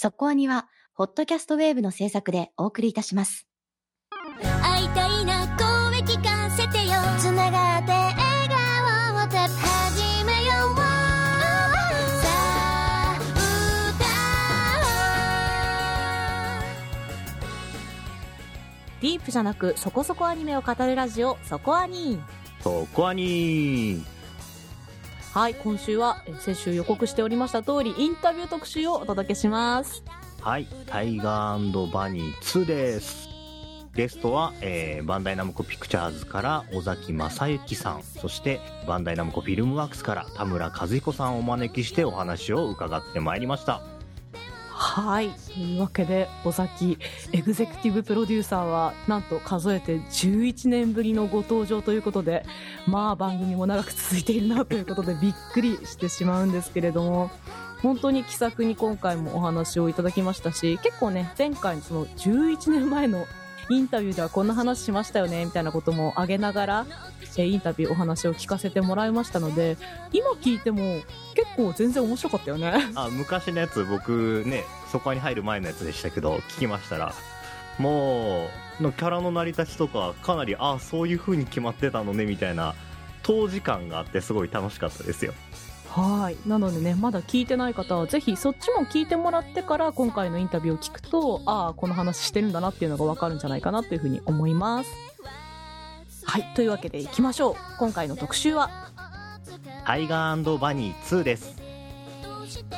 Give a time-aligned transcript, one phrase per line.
[0.00, 3.48] そこアニは、ホットキャストウェーブの制作でお送りいたします。
[4.62, 6.92] 会いたいな声聞かせてよ。
[7.18, 8.16] つながって笑
[8.48, 10.76] 顔を始めよう。
[10.76, 13.18] さあ
[19.00, 22.20] ディープじゃなくそこそこアニメを語るラジオそこアニ
[22.62, 24.04] そこはに
[25.38, 30.02] はい今週は先週予告しておりました通りインタビュー特集をお届けします
[30.40, 33.28] はい、タイガーバニー2です。
[33.94, 43.80] ゲストは、えーバンダイナムコピクチャーズから尾崎正幸さん、そしてバンダイナムコフィルムワークスから田村和彦さんをお招きしてお話を伺ってまいりました。
[44.78, 45.30] はい。
[45.30, 46.98] というわけで尾崎
[47.32, 52.46] エグゼクティブプロデューサーはなんと数えて11年ぶりのご登場ということで
[52.86, 57.28] まあ番組も長く続いているなということでびっくりしてしまうんですけれども
[57.82, 63.26] 本当に気さくに今回もお話をいただきましたし結構ね前回のその11年前の
[63.70, 66.86] インタビューではこんな話しましたよねみたいなことも挙げながら
[67.42, 69.76] えーインタビューお話を聞かせてもらいましたので
[70.12, 71.02] 今聞いても
[71.34, 77.14] 結構全然面白かったよねあ、昔のやつ僕ね、そこに入る前のやつでしたけど、聞きましたら、
[77.78, 78.48] も
[78.80, 82.74] う、のキャラの成り立ちとか、かなり、あそういう風に決まってたのね、みたいな、
[83.22, 85.34] 当時感があってすごい楽しかったですよ。
[85.88, 86.36] はい。
[86.48, 94.90] なのでね、まだ聞いてない方は、ぜひそっちも聞いてもらってから、今回のインタビューを聞くと、ああ、この話してるんだなっていうのがわかるんじゃないかなというふうに思います。
[96.28, 96.44] はい。
[96.54, 97.54] というわけで行きましょう。
[97.78, 98.68] 今回の特集は、
[99.86, 101.56] タイガーバニー2です。
[102.22, 102.76] どうして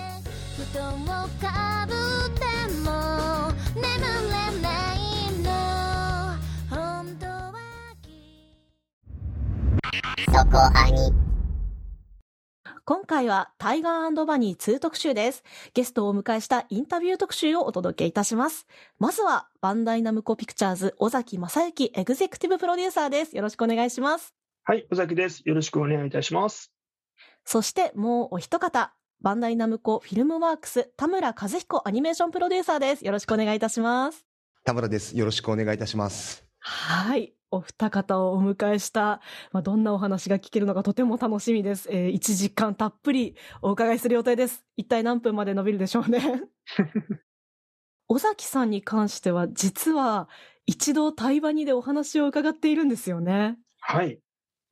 [12.91, 15.45] 今回はタイガーバニー2特集です。
[15.75, 18.67] ゲストをお迎えしたインタビュー特集をお届けいたします。
[18.99, 23.37] まずは、バンダイナムコピクチャーズ、尾崎正幸エグゼクティブプロデューサーです。
[23.37, 24.35] よろしくお願いします。
[24.65, 25.43] はい、尾崎です。
[25.45, 26.73] よろしくお願いいたします。
[27.45, 33.07] そしてもうお一方、バンダイナムコフィルムワークス田村和彦アニメーションプロデューサーです。
[33.07, 34.27] よろしくお願いいたします。
[34.65, 35.17] 田村です。
[35.17, 36.45] よろしくお願いいたします。
[36.59, 37.35] はい。
[37.51, 39.21] お二方をお迎えした、
[39.53, 41.89] まあ、どんなお話が聞けるのかとても楽しみです。
[41.91, 44.65] えー、1時間たっぷりお伺いする予定です。
[44.77, 46.21] 一体何分まで伸びるでしょうね。
[48.09, 50.29] 尾崎さんに関しては、実は
[50.67, 53.57] 一度対話にでお話を伺っているんですよね。
[53.81, 54.21] はい、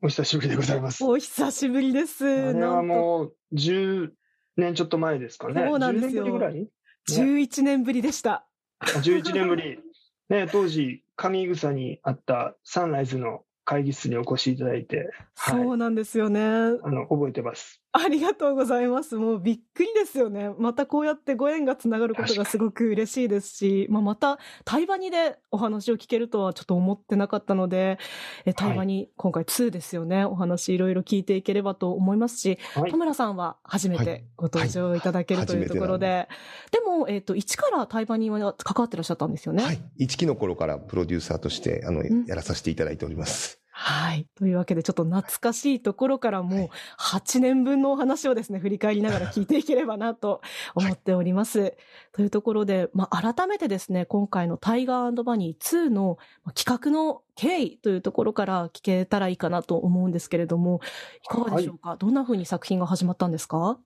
[0.03, 1.05] お久しぶりでございます。
[1.05, 2.25] お久しぶりです。
[2.25, 4.11] あれはもう10
[4.57, 5.67] 年ちょっと前ですかね。
[5.67, 6.69] そうなんですよ10年ぶりぐらい
[7.11, 8.47] ？11年ぶりでした。
[8.79, 9.81] あ ?11 年ぶり。
[10.29, 16.41] ね、当時、上草にあったサンライズの会議室にお越しいただいて、はいそうなんですよね。
[16.41, 16.45] あ
[16.91, 17.83] の、覚えてます。
[17.93, 19.17] ありがとうございます。
[19.17, 20.51] もうびっくりですよね。
[20.59, 27.99] またこうやってご縁がつながることがすごく嬉しいですし、まあ、また対話にでお話を聞けるとはちょっと思ってなかったので、
[28.45, 30.25] え対話に今回2ですよね。
[30.27, 32.97] お話いろいろ聞いていければと思いますし、はい田。
[32.97, 36.29] 村さんは初めはいてご登場いただける、はいというところで、
[36.71, 39.65] でも、えっ、と、一から対話には関わってらっしゃったんですよね。
[39.65, 39.81] はい。
[39.97, 43.61] 一期の頃からプロデューサーとして、あの、んやらさせていただいております。
[43.81, 44.27] はい。
[44.35, 46.69] というわけで、ちょっと懐かしいところからはもうい
[46.99, 50.41] 8年分のお話をですね、振り返りながら聞いていければなと
[50.75, 51.77] 思っております。
[52.11, 60.81] というところで、まあ、改めてですね、今回のタイガーバニー2のまあ企画の経緯というところから聞けたらいいかなと思うんですけれども、
[61.25, 63.79] いかがでしょうか、どんな風に作品が始まったんですか？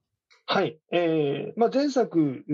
[0.47, 0.79] はい。
[0.91, 2.47] えー、まあ、前作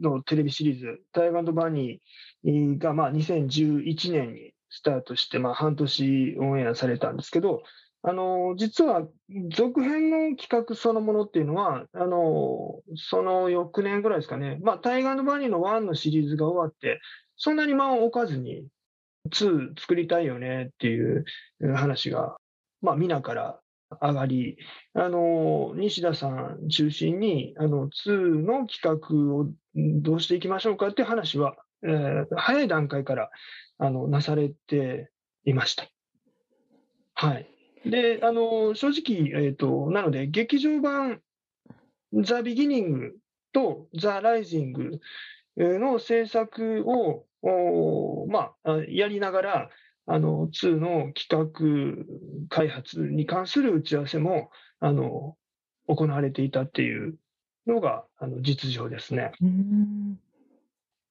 [0.00, 7.62] のテレビシリーズ、タイガーバニーが、まあ、2011年にスタートして、まあ、半年オンエアされたんですけど、
[8.02, 9.06] あの、実は、
[9.50, 17.00] 続編の企画そのものっていうのは、あの、その翌年ぐらいですかね、まあ、タイガーバニーの1のシリーズが終わって、
[17.36, 18.66] そんなに間を置かずに、
[19.30, 21.24] 2作りたいよねっていう
[21.74, 22.36] 話が、
[22.80, 23.60] まあ、皆から
[24.00, 24.58] 上がり、
[24.94, 33.30] あの、西田さん中心に、あの、2の企画をどうしていきましょうかっていう話は、えー早い段階から、
[33.78, 35.10] あの、なされて
[35.44, 35.88] いました。
[37.14, 37.48] はい。
[37.84, 41.20] で、あの、正直、えっ、と、なので、劇場版、
[42.12, 43.16] ザ・ビギニング
[43.52, 45.00] とザ・ライジング
[45.56, 49.70] の制作を、おま、あやりながら、
[50.06, 55.36] あの、2の企画開発に関する打ち合わせも、あの、
[55.86, 57.16] 行われていたっていう
[57.66, 59.32] のが、あの、実情ですね。
[59.40, 60.20] うん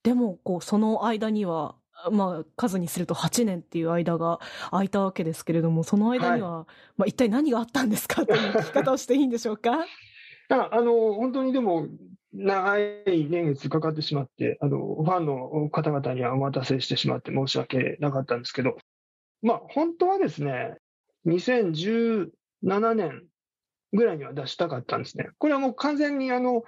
[0.08, 1.76] でも、こう、その間には、
[2.10, 4.40] まあ、数にすると8年っていう間が
[4.72, 6.66] 空いたわけですけれども、その間には、
[6.96, 9.84] まあ、一体何があったんですかという聞き方をしていいんでしょうか？
[10.48, 11.88] ああの、本当にでも、
[12.32, 18.78] 長い年月かかってしまって、あの、ファンの方々にはお待たせしてしまって申し訳なかったんですけど、
[19.42, 20.78] まあ、本当はですね、
[21.26, 22.30] 2017
[22.96, 23.26] 年
[23.92, 25.32] ぐらいには出したかったんですね。
[25.38, 26.64] これはもう完全にあの、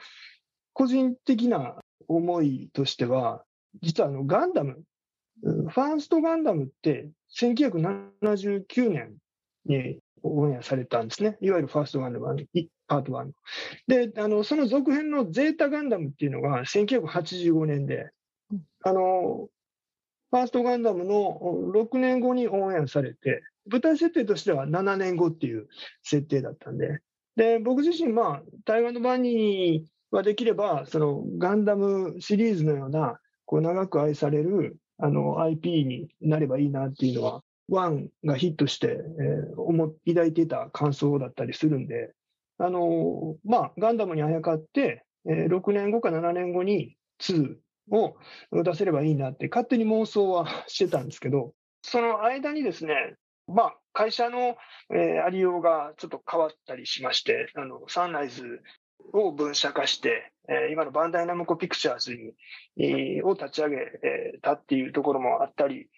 [0.73, 1.75] 個人的な
[2.07, 3.43] 思いとしては、
[3.81, 4.81] 実はあの、ガンダム、
[5.41, 9.15] ファーストガンダムって1979年
[9.65, 11.37] にオンエアされたんですね。
[11.41, 12.25] いわゆるファーストガンダム
[12.87, 13.31] パート1の。
[13.87, 18.09] で、あの、その続編のゼータガンダムっていうのが1985年で、
[18.83, 19.47] あの、
[20.31, 21.39] ファーストガンダムの
[21.73, 25.67] 6年後にオンエアされて、舞台設定としては7年後っていう
[26.03, 26.99] 設定だったんで、
[27.35, 42.11] で、僕自身、まあ、台湾のバニーはできれば、そのガンダムシリーズのような、こう長く愛されるあの IP になればいいなっていうのは、ワンがヒットして、えー思抱いていた感想だったりするんで、
[42.57, 47.55] あのまあ、ガンダムにあやかって、えー6年後か7年後に2
[47.91, 48.15] を
[48.51, 53.15] 出せればいいなって勝手に妄想はしてたんですけど、その間にですね、
[53.47, 54.57] まあ、会社の、
[54.93, 58.61] えーありようがちょっと変わったりしまして、あのサンライズ
[59.13, 62.15] を分社化して、え今のバンダイナムコピクチャーズ
[62.75, 63.77] に、を立ち上げ
[64.41, 65.89] たっていうところもあったり、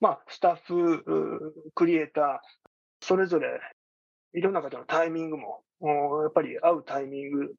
[0.00, 2.38] まあ、スタッフ、クリエイター、
[3.00, 3.48] それぞれ
[4.34, 5.62] いろんな方のタイミングも、
[6.22, 7.54] やっぱり合うタイミング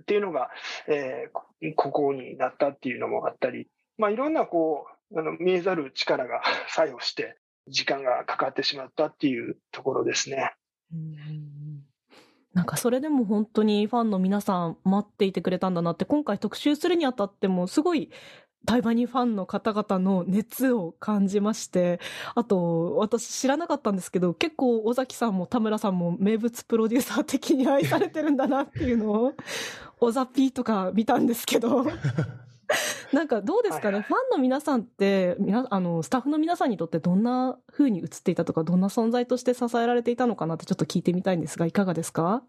[0.00, 0.50] っていうのが、
[0.88, 1.28] え
[1.76, 10.54] ここになったっていうのもあったり、まあ、いろんなこう、あの見えざる力が 作用して、時間がかかってしまったっていうところですね。
[10.92, 11.87] うん
[12.58, 18.10] なんかそれでも本当にファンの皆さん待っていてくれたんだなって今回特集するにあたってもすごい
[18.64, 22.00] 台湾にファンの方々の熱を感じまして
[22.34, 29.34] あと私知らなかったんですけど結構尾崎さんも田村さんも名物プロデューサー的に愛されてるんだなっていうのを
[30.00, 31.86] 尾ザピーとか見たんですけど。
[33.12, 34.02] なんかどうですかね、はいはい。
[34.02, 42.42] ファンの皆さんってみなあのスタッフの皆さんにとってどんな風に映っていたとかどんな存在として支えられていたのかなってちょっと聞いてみたいんですがいかがですか？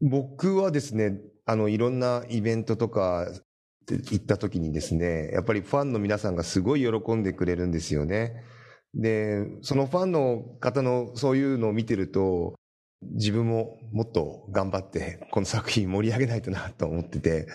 [0.00, 3.26] 僕はですね、あの、いろんなイベントとか
[3.88, 8.44] 行った時にですね、やっぱりファンの皆さんがすごい喜んでくれるんですよね。
[8.94, 12.54] で、そのファンの方のそういうのを見てると、
[13.02, 17.46] 自分ももっと頑張って、この作品盛り上げないとなと思ってて、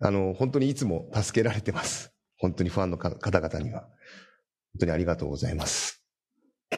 [0.00, 2.12] あの、本当にいつも助けられてます。
[2.38, 3.82] 本当にファンの方々には。
[3.82, 6.04] 本当にありがとうございます。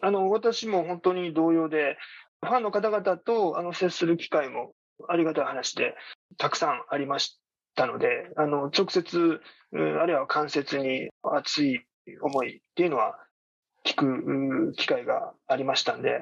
[0.01, 1.97] あの、私も本当に同様で、
[2.43, 4.75] ファンの方々とあの接する機会も
[5.09, 5.95] ありがたい話で
[6.37, 7.41] たくさんありまし
[7.75, 9.41] たので、あの、直接、
[9.73, 11.81] あるいは間接に熱い
[12.21, 13.19] 思いっていうのは
[13.85, 16.21] 聞く機会がありましたんで、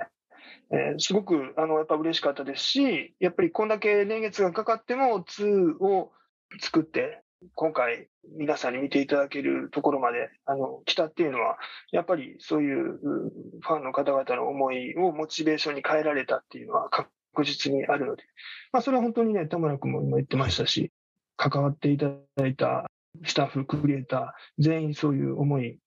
[0.70, 6.12] えーすごく、あの、やっぱ嬉しかったですし、やっぱりこんだけ年月がかかっても2を
[6.60, 7.22] 作って、
[7.54, 8.08] 今回
[8.38, 11.58] 皆さんに見ていただけるところまで、あの、来たっていうのは、
[11.92, 17.10] やっぱりそういうファンの方々の思いをモチベーションに変えられたっていうのは確
[17.44, 18.24] 実にあるので、
[18.72, 20.90] まあそれは本当にね、田村君も今言ってましたし、
[21.36, 22.06] 関わっていた
[22.36, 22.90] だいた
[23.24, 25.78] スタッフ、クリエイター、全員そういう思い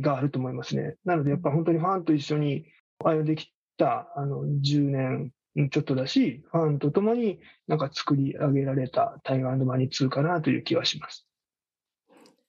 [0.00, 0.96] があると思いますね。
[1.04, 2.66] なのでやっぱ本当にファンと一緒に
[2.98, 5.32] 歩んできたあの10年
[5.70, 11.26] ちょっとだし、ファンと共になんか作り上げられたタイガーマニ2かなという気はします。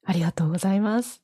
[0.06, 1.22] ありがとうございます。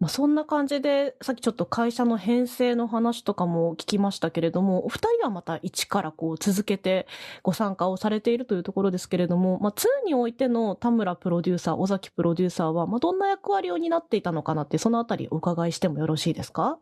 [0.00, 7.06] まあ、そんな感じで、さっきちょっと会社の編成の話とかも聞きましたけれども、お二人はまた一からこう続けて
[7.44, 16.78] ご参加をされているというところですけれども、まあ、2においての田村プロデューサー、尾崎プロデューサーは、まあ、どんな役割を担っていたのかなって、そのあたりお伺いしてもよろしいですか？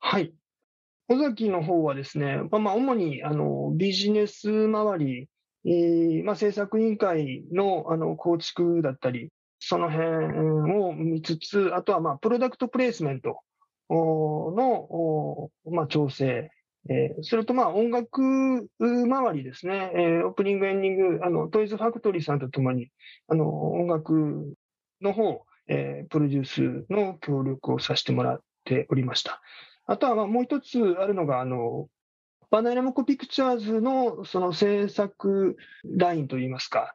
[0.00, 0.32] はい。
[1.10, 5.28] 尾崎の方はですね、まあ、主にあのビジネス周り、
[5.66, 13.40] えーまあ、制作委員会のあの構築だったり、その辺を見つつ、あとはまあプロダクトプレイスメント
[13.90, 16.48] のまあ調整、
[16.88, 18.22] えーそれとまあ音楽
[18.78, 22.88] 周りですね、えーオープニング、エンディング、あのトイズファクトリーさんとともに
[23.26, 24.54] あの音楽
[25.02, 29.42] の方、えープロデュースの協力をさせてもらっておりました。
[29.90, 31.88] あとはまあもう一つあるのが、あの、
[32.48, 36.94] バナナムコピクチャーズのその制作ラインといいますか、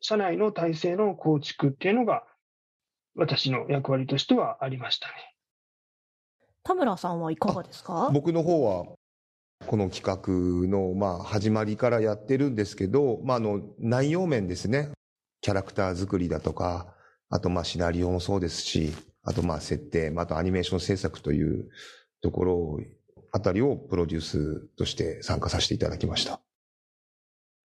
[0.00, 2.24] 社内の体制の構築っていうのが、
[3.14, 5.14] 私の役割としてはありましたね。
[6.64, 8.10] 田村さんはいかがですか？
[8.12, 8.96] 僕の方は、
[9.68, 14.90] この企画の、まあ、始まりからやってるんですけど、まあ、あの、内容面ですね。
[15.40, 16.92] キャラクター作りだとか、
[17.30, 21.68] あと、まあ、シナリオもそうですし、あと、まあ、設定、まああと、アニメーション制作という
[22.24, 22.80] ところ
[23.32, 26.40] あたりをプロデュースとして参加させていただきました。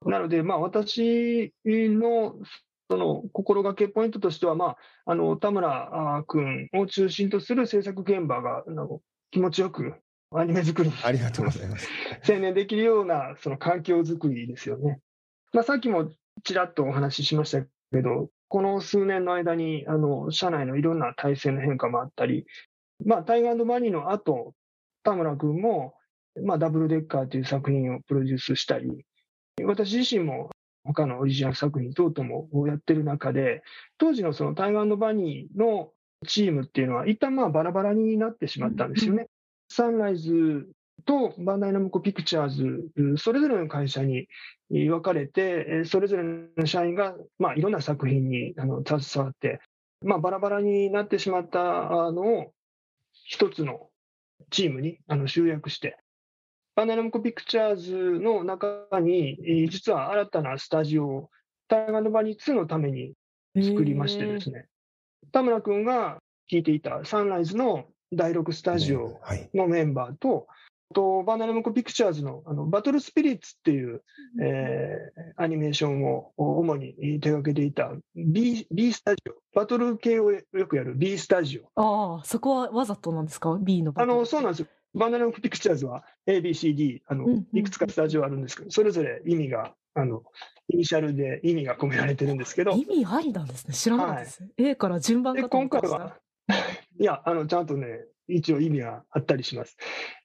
[0.06, 2.36] なので、まあ、私の
[2.92, 8.66] その心がけポイントとしては、まあ、あの田村君を中心とする制作現場が
[9.32, 9.94] 気持ちよく
[10.36, 11.88] アニメ作りにありがとうございます。
[12.24, 15.00] 専念できるようなその環境づくりですよね。
[15.54, 16.12] まあ、さっきも
[16.44, 22.46] ちらっとお話ししましたけど、この数年の間にあの社内のいろんな体制の変化もあったり、
[23.06, 24.54] まあ、タイガーバニーの後、
[25.04, 25.96] 田村君も、
[26.44, 29.06] まあ、ダブルデッカーという作品をプロデュースしたり、
[29.64, 30.50] 私自身も
[30.84, 33.62] 他のオリジナル作品等々もやってる中で、
[33.98, 35.92] 当時のそのタイガーバニーの
[36.28, 39.28] チームっていうのは、一旦まあバラバラになってしまったんですよね。
[39.70, 40.68] サンライズ
[41.06, 44.28] とバンダイナムコピクチャーズ、それぞれの会社に
[44.70, 49.62] 分かれて、それぞれの社員が、まあ、いろんな作品にあの携わって、
[50.04, 51.60] まあ、バラバラになってしまった
[52.12, 52.54] のを
[53.30, 53.90] 一つの
[54.50, 55.98] チームにあの集約して、
[56.76, 61.30] バンダイナムコピクチャーズの中に、実は新たなスタジオを
[61.68, 63.14] タイガーバニー2のために
[63.56, 64.66] 作りましてですね、
[65.32, 66.18] 田村君が
[66.52, 69.22] 聞いていたサンライズの第6スタジオ
[69.54, 70.48] のメンバーと、
[70.94, 74.02] とバナナムコピクチャーズのあのバトルスピリッツっていう、
[74.42, 81.82] えー、アニメーションを主に手掛けていた B, B スタジオ、バトル系をよくやる B スタジオ。
[81.82, 84.68] ああ、そこはわざとなんですか ?B のあの、そうなんですよ。
[84.96, 90.24] バナナムコピクチャーズは A, B, C, D、あの、いくつかスタジオあるんですけど、それぞれ意味が、あの、
[90.70, 92.72] イニシャルで意味が込められてるんですけど。
[92.72, 93.74] 意味ありなんですね。
[93.74, 94.42] 知らなかったです。
[94.44, 96.18] はい、A から順番かと思った今回は、
[97.00, 99.78] いや、あの、ちゃんとね、一応意味があったりします。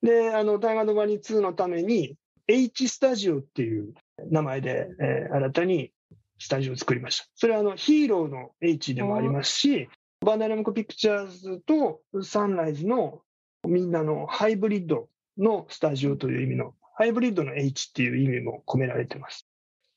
[0.02, 3.94] で、あの、大河のバニ2のために、H スタジオっていう
[4.30, 5.92] 名前で、えー、新たに
[6.38, 7.26] スタジオを作りました。
[7.34, 9.88] それはあのヒーローの H でもありますし、
[10.20, 13.22] バンダイナムコピクチャーズとサンライズの
[13.66, 15.08] みんなのハイブリッド
[15.38, 19.48] のスタジオという意味の、ハイブリッドの H っていう意味も込められてます。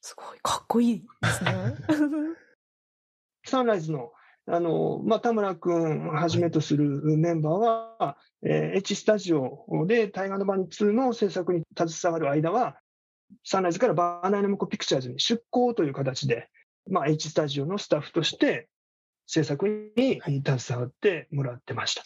[0.01, 1.51] すごい、かっこいいですね。
[3.45, 4.11] サンライズの
[4.49, 6.85] あの、まあ、田村君はじめとする
[7.17, 12.77] メンバーは、えー、H スタジオでタイガーのバニ2の制作に携わる間は、
[13.43, 16.49] サンライズからバーナイナムコピクチャーズに出向という形で、
[16.89, 18.69] まあ、H スタジオのスタッフとして
[19.25, 22.03] 制作に携わってもらってました。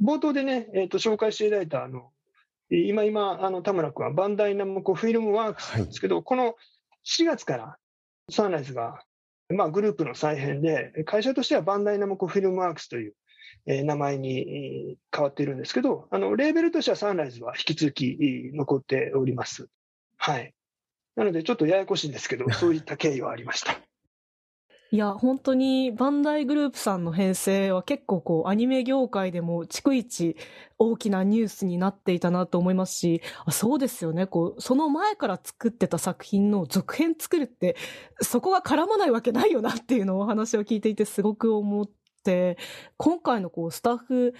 [0.00, 2.10] 冒頭でね、えー、と紹介していただいた、あの、
[2.70, 6.54] 今今、あの、田村君はバンダイナムコフィルムワークスなんですけど、はい、この
[7.04, 7.76] 4月から
[8.30, 9.02] サンライズが
[9.48, 13.14] まあ、グループの再編で、会社としてはバンダイナムコフィルムワークスという、
[13.66, 19.68] えー、名前に変わっているんですけど、あの、レーベルとしてはサンライズは引き続き残っております。
[20.16, 20.54] はい。
[21.16, 23.83] なので、ちょっとややこしいんですけど、そういった経緯はありました。
[24.94, 30.36] いや、本当にバンダイグループさんの編成は結構こうアニメ業界でも逐一
[30.78, 34.28] 大きなニュースになっていたなと思いますし、あそうですよね。
[34.28, 37.74] こう、その前から作ってた作品の続編作るって、
[38.20, 41.90] そこが絡まないわけないよなっていうのをお話を聞いていてすごく思っ
[42.22, 42.56] て、
[42.96, 44.32] 今回のこうスタッフ、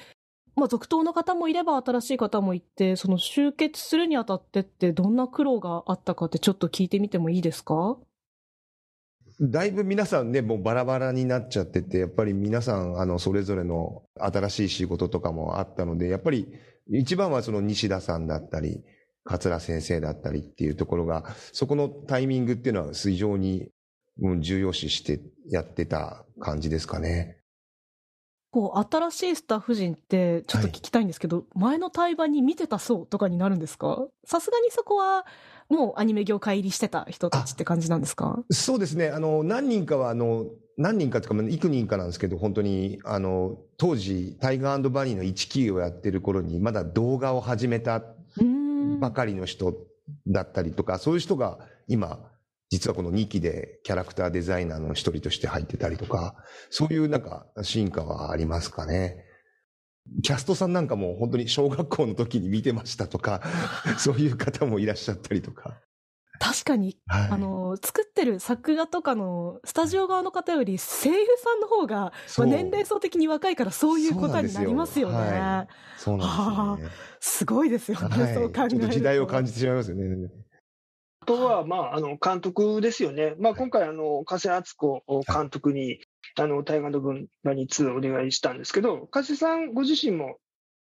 [0.55, 7.97] まあ、続投の方もいれば新しい方もいて、その集結するにあたってってどんな苦労があったかってちょっと聞いてみてもいいですか？
[9.41, 16.49] だいぶ皆さんね、もうバラバラになっちゃってて、やっぱり皆さん、あの、それぞれの新しい仕事とかもあったので、やっぱり
[16.89, 18.85] 一番はその西田さんだったり、
[19.25, 23.71] 桂先生だったりっていうところが、そこのタイミングっていうのは非常に
[24.41, 27.39] 重要視してやってた感じですかね。
[28.51, 34.07] こう、新しいスタッフ陣って、ちょっと聞きたいんですけど、はい、前の対話に見てたそうとかになるんですか？
[34.27, 35.27] さすがにそこは、
[35.69, 38.43] もうアニメ業界入りしてた人たちって感じなんですか？
[38.51, 39.09] そうですね。
[39.09, 48.03] あの、何人かは、あの、何人かというか、幾人かなんですけど、本当に、あの、当時、タイガーバニーの1期をやってる頃に、まだ動画を始めた
[49.01, 49.75] ばかりの人
[50.27, 52.19] だったりとか、そういう人が今、
[52.71, 56.35] 実はこの2期でキャラクターデザイナーの一人として入ってたりとか、
[56.71, 59.24] そういうなんか進化はありますかね。
[60.23, 63.43] キャストさんなんかも本当に小学校の時に見てましたとか、
[63.99, 65.81] そういう方もいらっしゃったりとか。
[66.41, 75.69] 確かに、はい、あの、作ってる作画とかのスタジオ側の方より声優さんの方が、まあ、年齢層的に若いからそういうことになりますよね。
[75.97, 78.77] そうなんですよ、ね、すごいですよね、はい、そう考えると。
[78.77, 80.29] ちょっと時代を感じてしまいますよね。
[81.21, 83.35] あとは、まあ、あの、監督ですよね。
[83.39, 86.01] まあ、今回、あの、加瀬敦子監督に、
[86.37, 90.39] あの、大河の分バニー2をお願いしたんですけど、加瀬さんご自身も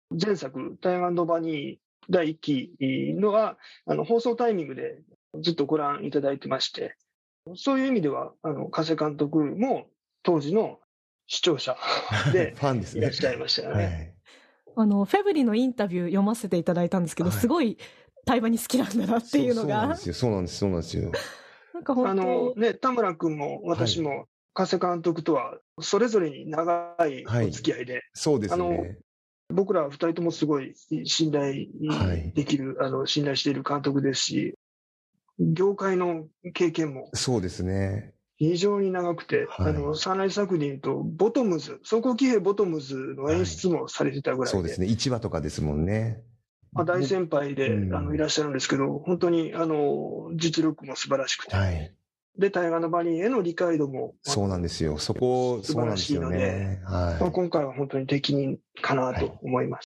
[0.10, 1.78] 前作、大河のバニー
[2.10, 2.76] 第1期
[3.16, 5.02] のは、あの、放送タイミングで
[5.42, 6.96] ずっとご覧いただいてまして、
[7.56, 9.88] そういう意味では、あの、加瀬監督も
[10.24, 10.80] 当時の
[11.28, 11.78] 視聴者
[12.32, 13.00] で ファンですね。
[13.00, 13.84] いらっしゃいましたよね。
[13.84, 14.14] はい
[14.76, 17.78] あの、フェブリのインタビュー読ませていただいたんですけど、はい、すごい
[18.26, 19.68] 対話に好きなんだなっていうのが。
[19.68, 21.12] そうなんですよ、そうなんです、そうなんですよ。
[21.74, 28.98] なんかあ本当、のね、田村君も私も、加瀬監督とはそれぞれに長いお付き合いで、そうですあのね。
[29.50, 30.74] 僕ら二人ともすごい
[31.06, 34.56] 信頼はいできる、あの信頼している監督ですし、
[35.40, 38.14] 業界の経験もそうですね。
[38.38, 44.88] 非常に長くて、はいあのサンライズ作でいうと、ボトムズ、走行騎兵ボトムズの演出もされてたぐらいで、そうですね。
[44.88, 46.22] 1話とかですもんね。
[46.72, 51.94] まあ、大先輩で、うんあのいらっしゃるんですけど、本当にあの実力も素晴らしくて、はい。
[52.38, 54.98] で、大河のバニーへの理解度も、そうなんですよ。
[54.98, 56.82] そこ、素晴らそうなんですよしいのでね。
[56.84, 59.88] まあ、は今回は本当に適任かなと思います。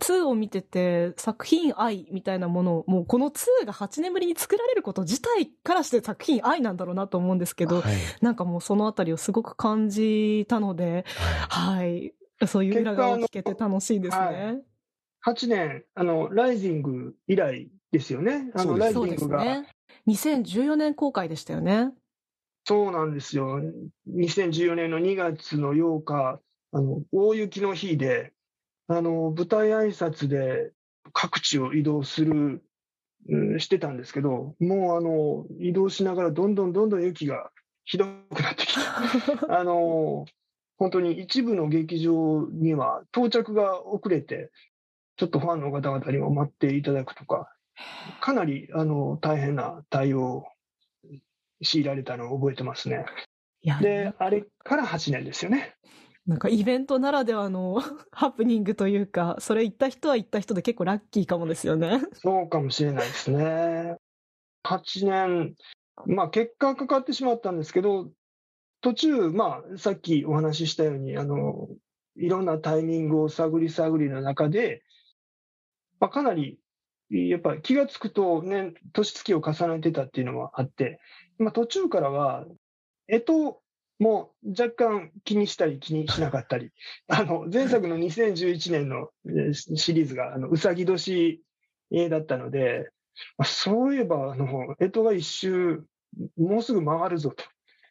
[0.00, 7.66] 2を見てて作品愛みたいなものをもうこの2が8年ぶりに作られること自体からして作品愛なんだろうなと思うんですけい。
[7.68, 7.94] ど、はい。
[8.20, 11.04] なんかもうそのあたりをすごく感じたので、
[11.48, 12.14] はい。
[12.48, 14.62] そういう裏側を聞けて楽しいですね。
[15.24, 18.50] 8年、あの、ライジング以来ですよね。
[18.54, 19.64] あの、そうですライジングが。
[20.06, 21.92] 2014年公開でしたよね。
[22.64, 23.60] そうなんですよ。
[24.08, 26.40] 2014年の2月の8日、
[26.72, 28.32] あの、大雪の日で、
[28.88, 30.72] あの、舞台挨拶で
[31.12, 32.62] 各地を移動する、
[33.28, 37.52] うんしてたんですけど、もうあの、移動しながらどんどんどんどん雪が
[37.84, 38.04] ひど
[38.34, 38.80] くなってきて、
[39.48, 40.24] あの、
[40.76, 44.50] 本当に一部の劇場には到着が遅れて、
[45.16, 47.51] ちょっとファンの方々にも待っていただくとか、
[48.20, 50.44] かなりあの大変な対応を
[51.62, 53.04] 強いられたのを覚えてますね。
[53.80, 55.74] で、あれから8年ですよね。
[56.26, 57.80] なんかイベントならではの
[58.12, 62.00] ハプニングというか、それ行った人は行った人で結構ラッキーかもですよね。
[62.14, 63.96] そうかもしれないですね。
[64.64, 65.54] 8年、
[66.06, 68.10] まあ結果かかってしまったんですけど、
[68.80, 71.68] 途中、まあさっきお話ししたように、あの、
[72.16, 74.82] いろんなタイミングを探り探りの中で、
[75.98, 76.58] まあ、かなり、
[77.12, 81.00] やっぱり気がつくとね、年月を重ねてたっていうのもあって、
[81.38, 82.46] まあ、途中からは、
[83.08, 83.60] えと
[83.98, 86.70] も若干気にしたり気にしなかったり、
[87.08, 91.42] あの、前作の2011年のえーシシリーズが、あの、うさぎ年
[91.90, 92.90] えーだったので、
[93.36, 95.84] まあそういえば、あの、えとが一周、
[96.36, 97.34] もうすぐ回るぞ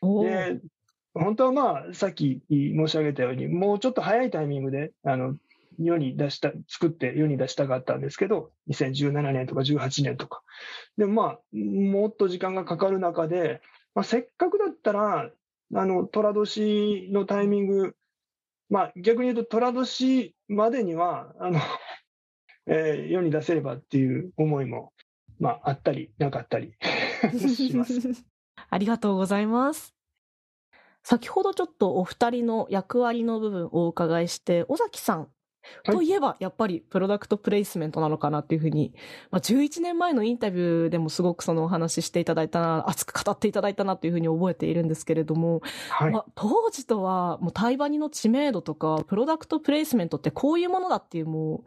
[0.02, 0.24] と。
[0.24, 0.60] で、
[1.14, 5.38] 本当はまあ、さっき申し上げたように、もうちょっと早いタイミングで、あの、
[5.80, 10.42] 世に出した、作って世に出したかったんですけど、2017年とか18年とか。
[10.98, 13.62] でもまあ、もっと時間がかかる中で、
[13.94, 15.32] まあ、せっかくだったら、
[15.74, 17.96] あの、寅年のタイミング、
[18.70, 21.60] まあ、逆に言うと寅年までには、あの、
[22.68, 24.94] えー世に出せればっていう思いも、
[25.40, 26.76] まあ、あったり、なかったり
[27.56, 27.94] します。
[28.70, 29.94] ありがとうございます。
[31.04, 35.32] 先ほどちょっとお二人の役割の部分をお伺いして、尾崎さん
[35.84, 35.96] はい。
[35.96, 38.94] といえばやっぱりプロダクトプレイスメントなのかなっていうふうに、
[39.30, 46.12] まあ、11年前のインタビューでもすごくそのお話ししていただいたな、熱く語っていただいたなっていうふうに覚えているんですけれども、はい。
[46.12, 46.20] ま。
[46.20, 51.64] あ、当時とはもう対バニの知名度とかプロダクトプレイスメントってこういうものだっていうも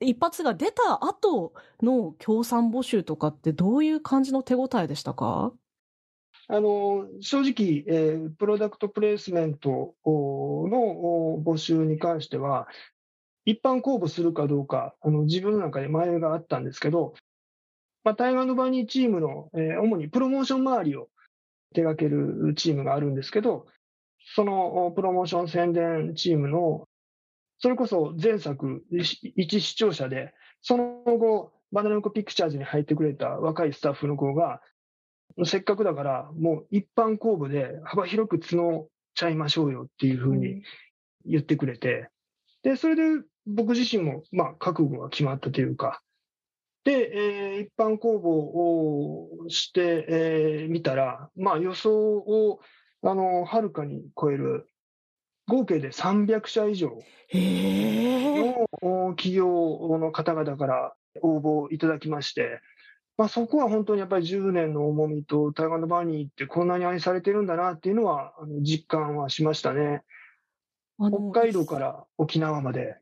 [0.00, 5.52] う一発が出た後の協賛募集とかってどういう感じの手応えでしたか？
[6.50, 10.78] あの正直、えープロダクトプレイスメントおの
[11.34, 12.68] お募集に関しては、
[13.48, 17.14] 一般公募するかどうか、あの自分の中で迷いがあったんですけど、
[18.04, 21.08] まあ、タイガーバニーチームの、えー主にプロモーション周りを
[21.74, 23.66] 手掛けるチームがあるんですけど、
[24.34, 26.86] そのおプロモーション宣伝チームの、
[27.58, 29.02] それこそ前作、い
[29.36, 34.60] 一視聴者で、その後、バナナムコピクチャーズに入ってくれた若いスタッフの子が、
[35.46, 40.62] せっかくだから、もう一般公募で幅広く募っちゃいましょうよっていうふうに
[41.24, 42.10] 言ってくれて、
[42.62, 46.02] で、それで僕自身も、まあ、覚悟が決まったというか、
[46.84, 52.60] で、えー一般公募をしてみ、えー見たら、まあ、予想を、
[53.02, 54.68] あの、はるかに超える、
[55.46, 56.98] 合計で300社以上。
[57.32, 59.46] のお企業
[59.98, 62.60] の方々から応募いただきまして、
[63.16, 68.32] まあ、そこは本当にやっぱり10年の重みと、台湾のバニーってこんなに愛されてるんだなっていうのは、
[68.62, 70.02] 実感はしましたね。
[70.98, 72.96] 北海道から沖縄まで。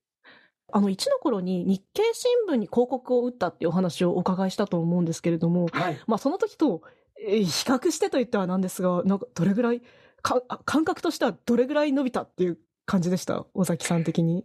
[0.72, 6.00] あの、一の頃に日経新聞に広告を打ったっていうお話をお伺いしたと思うんですけれども、はい。
[6.06, 6.82] まあその時と、
[7.20, 9.82] えー比較してと言ってはなんですが、なんかどれぐらい、
[10.22, 13.46] かあ感覚としてはどれぐらい伸びたっていう感じでした？
[13.54, 14.44] 尾崎さん的に。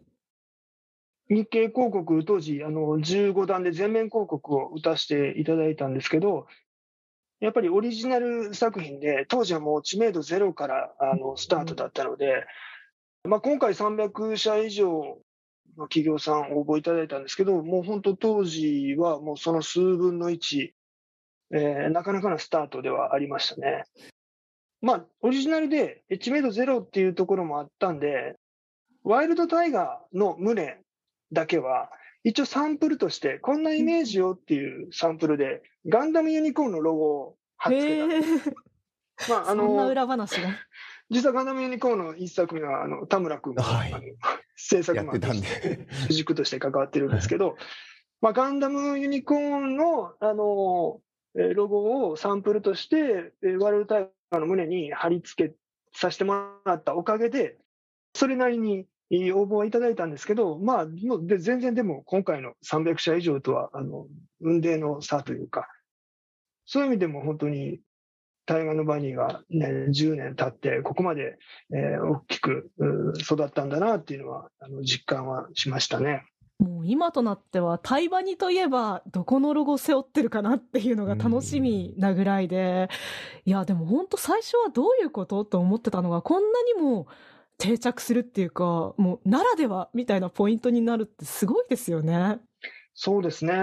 [1.30, 6.46] 日経広告、当時、あの、15段で全面広告を打たせていただいたんですけど、
[7.40, 12.46] やっぱりオリジナル作品で、当時はもう知名度ゼロからあのスタートだったので、
[13.28, 15.18] まあ、今回300社以上の
[15.78, 20.72] 企業さん応募いただいたんですけど、もう本当当時はもうその数分の1
[21.54, 23.84] えーなかなかなスタートではありましたね。
[24.82, 28.36] まあ、オリジナルでエッジメイドゼロっていうところもあったんで、
[29.04, 30.80] ワイルドタイガーの胸
[31.32, 31.92] だけは、
[32.24, 38.50] 一応サンプルとして、こんなイメージよっていうサンプルで、ガンダムユニコーンのロゴを貼っつけたんへです。
[38.50, 38.54] え。
[39.30, 40.50] まあ、あそんなの、裏話が。
[41.12, 43.94] 実はガンダムユニコーンの一作目は、あの、田村君が、はい
[44.56, 47.56] 制作マンとして軸として関わってるんですけど、
[48.22, 51.02] まあ、ガンダムユニコーンの、あの、
[51.36, 55.56] えーロゴをサンプルとして、えーワールドタイガーの胸に貼り付け
[55.94, 56.34] させても
[56.66, 57.58] らったおかげで、
[58.14, 64.08] それなりにえー応募はいただいたんですけど、まあ、もうで全然でも今回の300社以上とは、あの、
[64.40, 65.68] 運命の差というか、
[66.66, 67.82] そういう意味でも本当に、
[68.46, 71.38] タイガーのバニーが、ね、10年経って、ここまで、
[71.74, 72.72] えー大きく
[73.20, 76.26] 育ったんだなっていうのは、あの実感はしましたね。
[76.60, 82.90] もう今となっては、タイバニといえば、どこのロゴ背負ってるかなっていうのが楽しみなぐらいで、
[83.46, 87.08] いや、でも本当最初はどういうことと思ってたのが、こんなにも
[87.58, 92.40] 定着するっていうか、もうならではみたいなポイントになるってすごいですよね。
[92.94, 93.54] そうですね。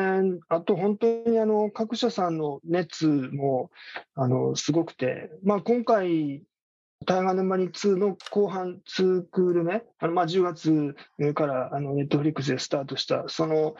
[0.48, 3.70] あと本当にあの各社さんの熱も
[4.14, 6.42] あのすごくて、まあ、今回、
[7.06, 10.96] タイガーのマニ2の後半2クール目、あのまあ10月
[11.34, 13.74] からあのネットフリックスでスタートした、その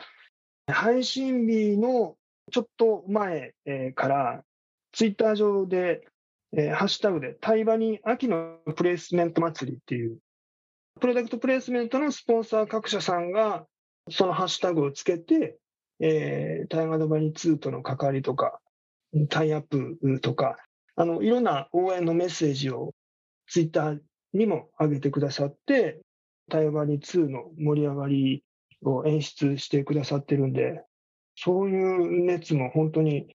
[0.67, 2.15] 配信日の
[2.51, 3.53] ちょっと前
[3.95, 4.43] から、
[4.91, 6.07] ツイッター上で、
[6.55, 10.17] えーハッシュタグで、タイバニ秋のプレイスメント祭りっていう、
[10.99, 13.65] プロダクトプレイスメントのスポンサー各社さんが、
[14.11, 15.57] そのハッシュタグをつけて、
[15.99, 18.59] えー、タイガードバニー2との関わりとか、
[19.29, 20.57] タイアップとか、
[20.95, 22.93] あの、いろんな応援のメッセージを
[23.47, 23.99] ツイッター
[24.33, 26.01] にも上げてくださって、
[26.49, 28.43] タイガードバニー2の盛り上がり
[28.83, 30.83] を演出してくださってるんで、
[31.35, 33.35] そういう熱も本当に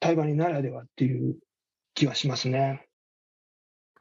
[0.00, 1.36] タイバニーならではっていう
[1.94, 2.86] 気はしますね。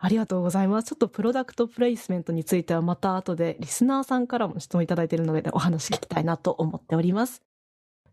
[0.04, 0.88] ありがとうございます。
[0.90, 7.44] ちょっとプロダクトプレイスメントについてはまた後でリスナーさんからも質問いただいているのでお話聞きたいなと思っております。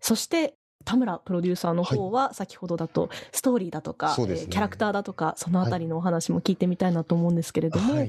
[0.00, 8.08] そして、田村プロデューサーの方は先ほどだとストーリーだとか、そうですねえーキャラクターだとかそのあたりのお話も聞いてみたいなと思うんですけれども、はい。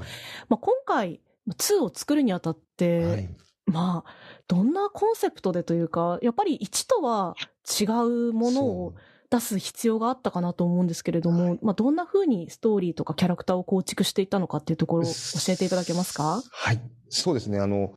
[0.50, 3.30] まあ、今回2を作るにあたって、はい。
[3.66, 4.12] まあ
[4.48, 7.36] どんなコンセプトでというかやっぱり1とは
[7.80, 7.86] 違
[8.30, 8.94] うものを
[9.32, 15.12] 出す必要があったかなと思うんですけれども、はいまあ、どんな風にストーリーとかキャラクターを構築していったのかっていうところを教
[15.50, 16.42] えていただけますか？
[16.52, 16.82] はい。
[17.10, 17.60] そうですね。
[17.60, 17.94] あの、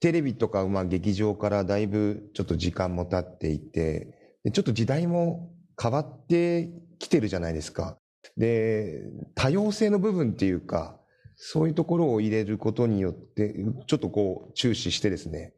[0.00, 7.96] テレビとか、まあ、劇場からだいぶちょっと時間も経っていて、でちょっと時代も変わってきてるじゃないですか。
[8.36, 9.02] で、
[9.34, 10.98] 多様性の部分っていうか、
[11.36, 13.54] そういうところを入れることによって、
[13.88, 15.54] ちょっとこう、注視してですね、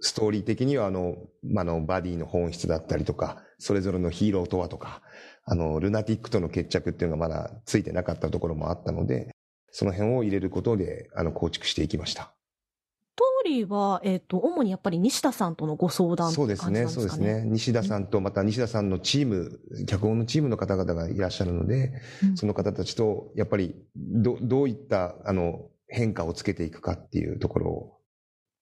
[0.00, 5.00] ストーリー的にはあの、まあ、あの、バディの本質だったりとか、それぞれのヒーローとはとか、
[5.42, 9.34] あの、ルナティックとの決着っていうのがまだついてなかったところもあったので、
[9.70, 12.24] その辺を入れることで、あの、構築していきました。
[12.24, 16.88] ストーリーは、えっ、と、主にやっぱり西田さんとのご相談ってそうですね。
[16.88, 17.42] そうですね。
[17.46, 27.98] 西田さんと、また西田さんのチーム、脚本のチームの方々がいらっしゃるので、うんその方たちと、やっぱり、ど、どういった、あの、変化をつけていくかっていうところを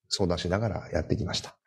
[0.07, 1.57] 相談しながらやってきました。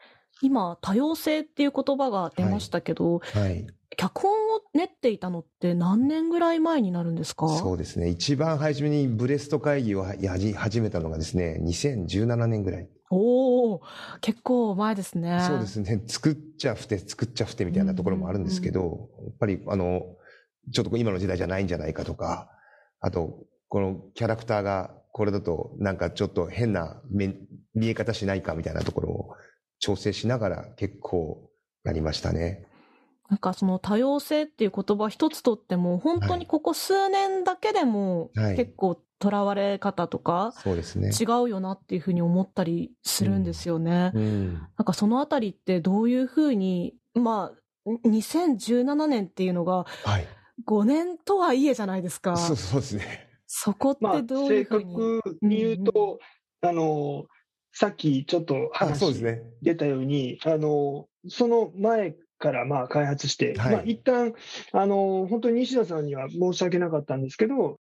[0.43, 3.67] 今、多様性っていう言葉が出ましたけど、はい。
[3.97, 7.49] 脚本を練っていたのって何年ぐらい前になるんですか？
[7.49, 8.11] そうですね。
[8.11, 12.89] 一番初めにブレスト会議をやり始めたのがですね、2017年ぐらい。
[13.09, 13.83] おお
[14.21, 15.41] 結構前ですね。
[15.47, 16.03] そうですね。
[16.07, 20.03] 作っちゃふて、作っちゃふてみたいなところもあるんですけど、やっぱり、あの、
[20.73, 22.51] ちょっと今の時代じゃないんじゃないかとか、
[23.01, 27.35] あと、このキャラクターがこれだとなんかちょっと変な見
[27.75, 29.35] 見え方しないかみたいなところを
[29.79, 31.51] 調整しながら結構
[31.85, 32.67] やりましたね。
[33.29, 41.11] なんかその多様性っていう言葉一つとっても、本当にここ数年だけでもはい結構囚われ方とかそうですね。
[41.11, 44.13] 違うよなっていうふうに思ったりするんですよね。
[44.15, 44.55] うん。
[44.55, 47.51] なんかそのあたりってどういうふうに、ま
[47.87, 50.27] あ、2017年っていうのがはい。
[50.67, 52.37] 5年とはいえじゃないですか。
[52.37, 53.29] そうそうですね。
[53.47, 54.95] そこっまあて、どういう正ふうに？
[55.23, 56.19] 確に言うと、
[56.63, 57.27] あの、
[57.79, 59.43] さっきちょっとあ、そう話ですね。
[59.61, 64.33] 出たように、あの、その前からまあ開発して、はいまあ一旦、
[64.73, 67.79] あの、本当に西田さんには申し訳なかったんですけど、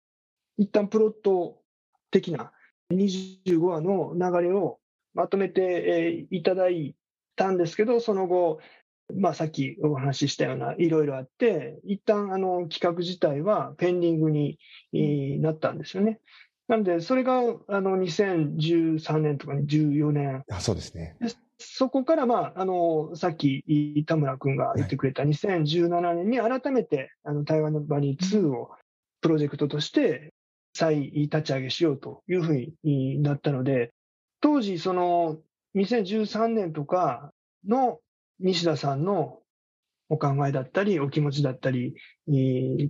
[0.58, 1.60] 一旦プロット
[2.10, 2.50] 的な
[2.90, 4.80] 25話の流れを
[5.14, 6.96] まとめて、えーいただい
[7.36, 8.58] たんですけど、その後、
[9.14, 14.58] まあさっきお話ししたようないろいろあって、一旦あの企画自体はペンディングに、
[14.92, 16.18] えーなったんですよね。
[16.68, 21.16] なので、それがあの2013年とかに14年、あ、そうですね。
[21.58, 28.70] そこから、まあ、あの、さっき田村君が言ってくれた2017年に改めて、あの、台湾のバニー2を
[29.20, 30.34] プロジェクトとして
[30.74, 33.92] 再立ち上げしようというふうになったので、
[34.40, 35.38] 当時、その、
[35.76, 37.32] 2013年とか
[37.66, 38.00] の
[38.40, 39.40] 西田さんの
[40.08, 41.94] お考えだったり、お気持ちだったり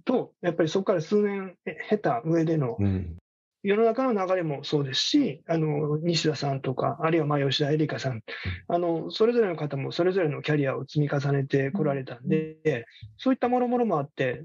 [0.04, 1.56] と、やっぱりそこから数年
[1.88, 3.16] 経た上でのうん。
[3.64, 8.22] 世の中の流れもそうですし、あの、西田さんとか、あるいはまあ吉田絵里香さん、
[8.68, 14.44] あの、それぞれの方もそれぞれのキャリアを積み重ねてこられたんで、そういったもろもろもあって、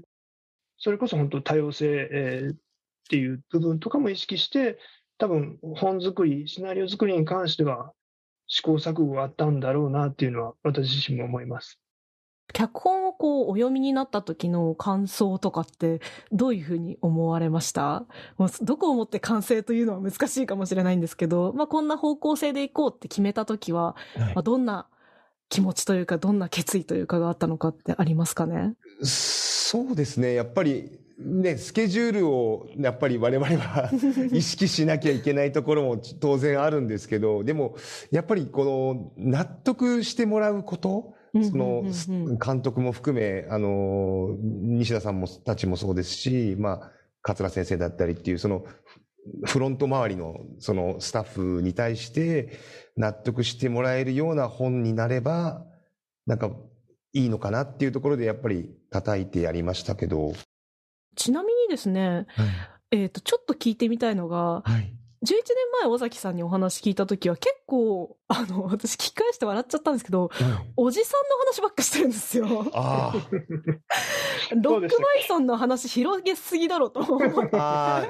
[0.78, 2.56] それこそ本当多様性、えーっ
[3.10, 4.78] ていう部分とかも意識して、
[5.18, 7.92] 多分本作り、シナリオ作りに関しては
[8.46, 11.80] 試行錯誤があったんだろうなっていうのは私自身も思います。
[12.52, 16.00] 脚本をこうお読みになった時の感想とかって
[16.32, 18.04] どういうふうに思われました？
[18.38, 24.34] もうどこをもって完成というのは難しいかもしれないんですけど、まあ、こんな方向性でいこうって決めた時は、はい。
[24.34, 24.86] まあ、どんな
[25.48, 28.74] 気持ちというかどんな決意というかがあったのかってありますかね？
[29.02, 30.34] そうですね。
[30.34, 33.90] やっぱり、ね、スケジュールを、やっぱり我々は
[34.32, 37.76] 意識しなきゃいけないところも当然あるんですけど、でも、
[38.10, 41.84] やっぱりこの、納得してもらうこと、その、
[42.38, 48.64] 監督も含め、あの、西田さんも、たちもそうですし、まあ、桂先生だったりっていう、その、
[49.44, 52.58] フロント周りの、その、スタッフに対して、
[52.96, 55.64] 納得してもらえるような本になれば、
[56.26, 56.50] なんか、
[57.12, 60.32] いいのかなっていうところで、やっぱり叩いてやりましたけど。
[61.16, 62.26] ちなみにですね、
[62.90, 64.99] えっ、と、ちょっと聞いてみたいのが、はい。
[65.22, 65.44] 11年
[65.82, 70.30] 前尾崎さんにお話聞いた時は結構、あの、 私聞き返して笑っちゃったんですけど、
[70.76, 72.46] おじさんの話ばっかしてるんですよ。
[72.72, 73.12] あ
[74.62, 77.56] ロックバイソンの話広げすぎだろと思って。
[77.58, 78.02] あ、あ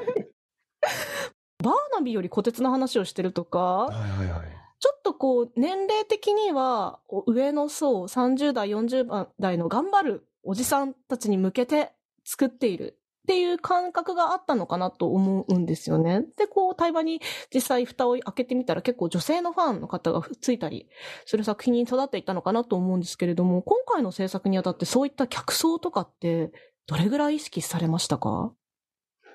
[1.62, 4.48] バーナビーより小鉄の話をしてるとあ、か、はいはいはい。
[4.78, 11.92] ちょっとこう、年齢的には、お上の層、30代、40代の頑張るおじさんたちに向けて
[12.24, 12.99] 作っている
[13.30, 16.24] っていう感覚があったのかなと思うんですよね。
[16.36, 17.20] で、こう、対話に
[17.54, 20.88] 実際蓋を開けてみたら結構女性のファンの方がついたり
[21.26, 26.50] する作品に育っていったのかなと思うんですけれども、今回の制作にあたってそういった客層とかって、
[26.88, 28.52] どれぐらい意識されましたか？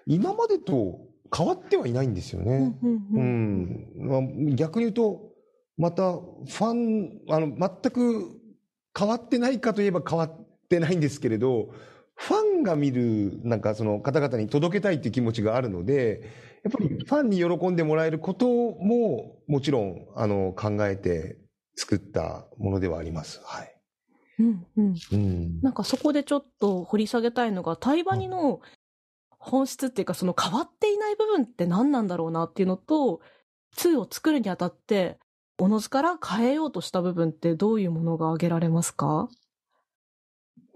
[0.05, 0.99] 今までと
[1.33, 2.75] 変わってはいないんですよね。
[2.83, 3.23] うんううん
[3.63, 3.91] ん。
[3.95, 4.21] まあ、
[4.55, 5.29] 逆に言うと、
[5.77, 8.41] また、ファン、あの、全く
[8.97, 11.69] 変わってないかといえば変わってないんですけれど、
[12.15, 16.21] ファンが見る、なんかその方々に届けたいっていう気持ちがあるので、
[16.63, 21.37] やっぱりファンに喜んでもらえることも、もちろん、あの、考えて
[21.75, 23.41] 作ったものではあります。
[23.43, 23.75] はい。
[24.39, 25.61] うんうんうん。
[25.61, 28.61] なんかそこでちょっと掘り下げたいのが、対話にの
[29.29, 33.21] 本質っていうか、その変わっていない部分って何なんだろうなっていうのと、
[33.77, 35.19] 2を作るにあたって、
[35.59, 39.29] おのずから変えようとした部分ってどういうものが挙げられますか？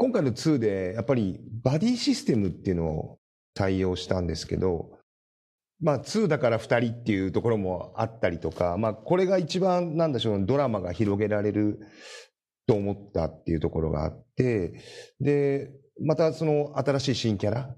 [0.02, 3.20] 今回の2で、やっぱりバディシステムっていうのを
[3.54, 4.92] 対応したんですけど、
[5.82, 11.82] まあ2だから2人っていうところもあったりとか、まあこれが一番なんでしょう、ドラマが広げられる
[12.66, 14.82] と思ったっていうところがあって、
[15.20, 15.70] で、
[16.02, 17.76] またその新しい新キャラ、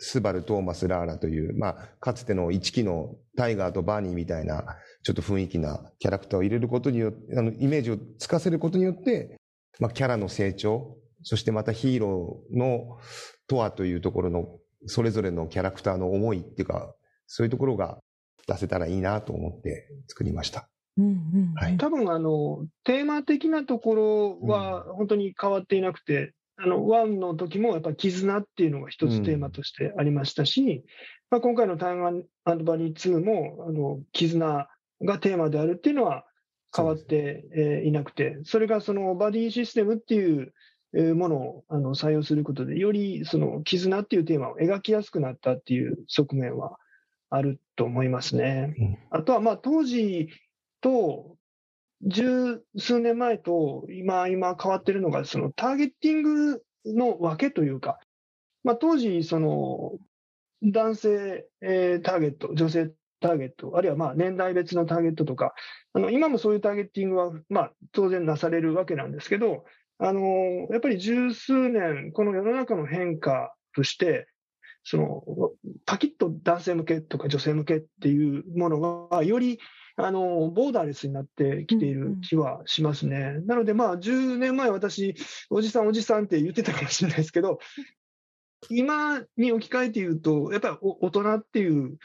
[0.00, 9.38] スバル、トーマス、ラーラという、まあかつての一期のタイガーとバーニーみたいなちょっと雰囲気なキャラクターを入れることによって、あのイメージをつかせることによって、
[9.80, 12.98] まあキャラの成長、そしてまたヒーローの
[13.46, 16.94] とはというところのそれぞれのキャラクターの思いっていうか、
[17.26, 17.98] そういうところが
[18.46, 20.68] 出せたらいいなと思って作りました。
[20.96, 21.76] うんうんはい。
[21.76, 30.84] 多分あの、テーマ的なところは本当に変わっていなくて、あの、ワンの時もやっぱ絆っていうのが一つテーマとしてありましたし、
[31.30, 34.68] まあ、今回の台湾バニー2も、あの、絆
[35.02, 36.24] がテーマであるっていうのは
[36.74, 40.52] 変わってえーいなくて、それがそのバディシステムっていうえー
[40.92, 46.78] ものをあの採用することで、よりその絆っていうテーマを描きやすくなったっていう側面は
[47.30, 48.98] あると思いますね。
[49.10, 50.28] あとはまあ当時
[50.80, 51.36] と
[52.02, 57.98] 十数年前と今、今変わってるのが、そのターゲッティングの分けというか、
[58.64, 59.92] まあ当時、その
[60.62, 65.54] 男性、えーターゲット、女性ターゲット、あるいはまあ年代別のターゲットとか、
[65.92, 69.64] あの今もそういうターゲッティングはまあ当然なされるわけなんですけど、
[69.98, 74.28] あのやっぱり十数年、この世の中の変化として、
[74.84, 75.22] その
[75.84, 79.58] パキッと男性向けとか女性向けっていうものが、より
[79.96, 83.40] あのボーダーレスになってきている気はしますね。
[83.46, 85.14] なので、まあ、10年前、私、
[85.50, 87.58] おじさん、おじさんって言ってたかもしれないですけど、
[88.70, 91.98] 今に置き換えて言うと、やっぱりお大人っていう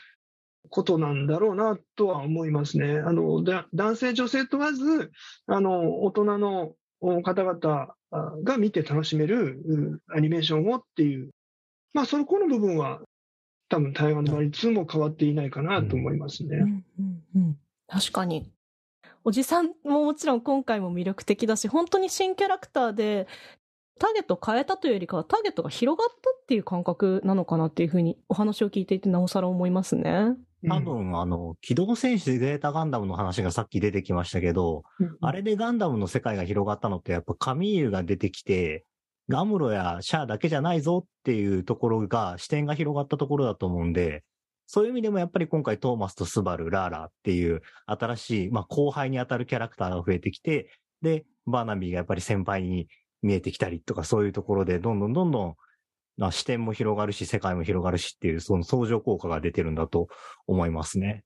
[0.70, 2.98] ことなんだろうなとは思いますね。
[2.98, 5.12] あのだ男性、女性問わず、
[5.46, 6.76] あの大人の
[7.24, 7.96] 方々
[8.44, 11.30] が見て楽しめるアニメーションをっていう、
[11.94, 13.02] まあ、そのこの部分は、
[13.70, 16.58] 多分台湾の割2も変わっていないかなと思いますね。
[16.58, 18.52] うんうんうん確かに。
[19.24, 23.28] おじさんももちろん今回も魅力的だし、本当に新キャラクターで、
[24.00, 30.36] ターゲットを変えたというよりかは、ターゲットが広がったっていう感覚なのかなっていうふうにお話を聞いていてなおさら思いますね。
[30.68, 38.86] 多分、あの、機動戦士ゼータガンダムの話がさっき出てきましたけど、うんあれでガンダムの世界が広がったのってやっぱカミーユが出てきて、
[39.30, 44.24] ガムロやシャアだけじゃないぞっていうところが、視点が広がったところだと思うんで、
[44.68, 50.72] そういう意味でもやっぱり今回トーマスとスバル、ラーラっていう新しい、まあ後輩に当たるキャラクターが増えてきて、
[51.02, 52.88] で、バーナビーがやっぱり先輩に
[53.22, 55.56] 見えてきたりとかそういうところで、どんどんどんどん、
[56.18, 60.08] まあ、視点も広がるし、世界も広がるしっていう、その相乗効果が出てるんだと
[60.48, 61.24] 思いますね。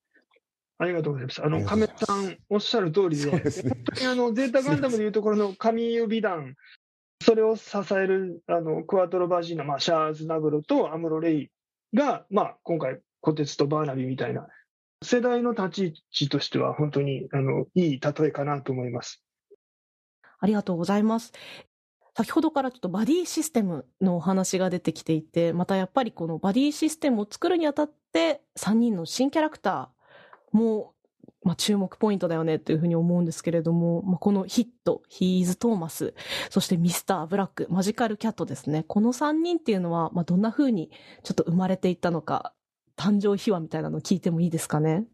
[0.80, 1.44] ありがとうございます。
[1.44, 6.56] あの、亀さんおっしゃる通りで、ですね本当にあの、ゼータガンダムでいうところの神指団、
[7.22, 11.50] それを支える、あの、クワトロバジーナ、まあ、シャーズナブロとアムロレイ
[11.94, 14.48] が、まあ、今回、コテツとバーナビーみたいな、
[15.04, 19.24] 世代の立ち位置としては、本当に、あの、いい例えかなと思います。
[20.40, 21.34] ありがとうございます。
[22.18, 30.96] 先ほどからちょっとバディシステムのお話が出てきていて、またやっぱりこのバディシステムを作るにあたって、3人の新キャラクターも、
[31.44, 36.16] まあ、注目ポイントだよねというふうに思うんですけれども、まあ、このヒット、ヒーズ・トーマス、
[36.50, 38.84] そしてミスター・ブラック、マジカル・キャットですね。
[38.88, 40.90] この3人っていうのは、まあ、どんなふうに
[41.22, 42.52] ちょっと生まれていったのか、
[42.98, 45.06] 誕生秘話みたいなのを聞いてもいいですかね？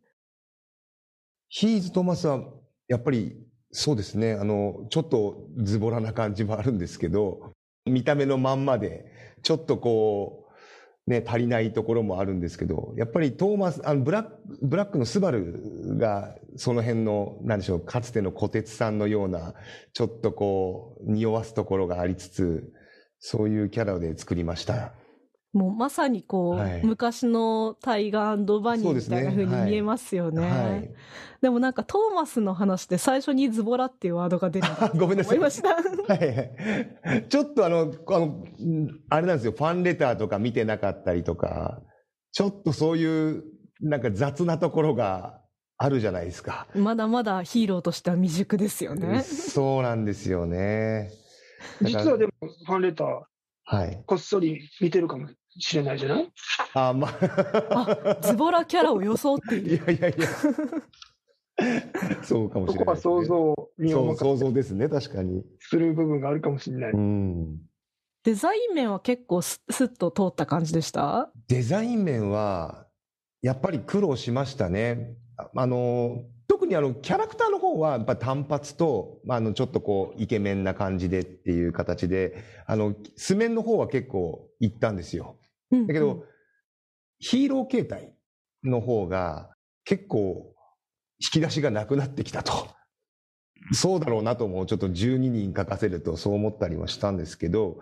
[1.50, 2.42] ヒーズ・トーマスは、
[2.88, 7.54] やっぱり、そうですね、あの、ちょっとズボラな感じもあるんですけど、
[7.86, 10.48] 見た目のまんまで、ちょっとこ
[11.08, 19.56] う、ね、足りないところもあるんですけど、やっぱりトーマス、あの、ブラック、ブラックのスバルが、その辺の、なんでしょう、かつての小鉄さんのような、
[19.92, 22.72] ちょっとこう、匂わすところがありつつ、
[23.20, 24.94] そういうキャラで作りました。
[25.54, 30.42] もうまさにこう、はい昔のタイガーバニーみたいな風に見えますよね。
[30.42, 30.92] はい。
[31.42, 35.38] でもなんかトーマスの話で最初にズボラっていうワードが出るなと ごめんなさい。
[35.38, 35.76] 思いました。
[35.76, 35.82] は
[36.16, 37.28] いはい。
[37.30, 41.82] ちょっとあの、あの、うんあれなんですよ、ファンレターとか見てなかったりとか、
[42.32, 43.44] ちょっとそういう、
[43.82, 45.40] なんか雑なところが
[45.78, 46.68] あるじゃないですか。
[46.74, 49.22] まだまだヒーローとしては未熟ですよね。
[49.22, 51.12] そうなんですよね。
[51.82, 52.32] 実はでも、
[52.66, 53.22] ファンレター、
[53.66, 54.04] はい。
[54.06, 56.32] こっそり見てるかもしれないじゃない？
[56.74, 58.18] あ、まあ。
[58.20, 59.84] あ、ズボラキャラを装っていいる。
[59.86, 60.28] やいやいや。
[62.24, 65.44] そうかもしれないね、そこは想像にう、任想像ですね、確かに。
[65.60, 66.92] せする部分があるかもしれない。
[66.92, 67.60] うん。
[68.24, 71.32] デザイン面は結構ススッと通った感じでした？
[71.48, 72.88] デザイン面は、
[73.42, 75.16] やっぱり苦労しましたね。
[75.38, 82.36] ああの、特にあの、キャラクターの方は、やっぱ単発と、まあ、あの、ちょっとこう、イケメンな感じでっていう形で、
[82.66, 85.36] あの、素面の方は結構行ったんですよ。
[85.82, 86.26] だだけど、
[87.20, 88.16] ヒーロー形態
[88.64, 89.50] の方が
[89.86, 90.54] 結構
[91.20, 92.68] 引き出しがなくなってきたと。
[93.72, 97.80] そうだろうなともちょっと12人書かせるとそう思ったりはしたんですけど、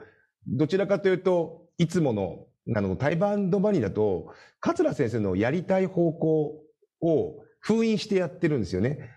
[0.48, 6.64] どちらかというと、いつもの、あの、タイバンドバニーだと、桂先生のやりたい方向
[7.02, 9.10] を封印してやってるんですよね。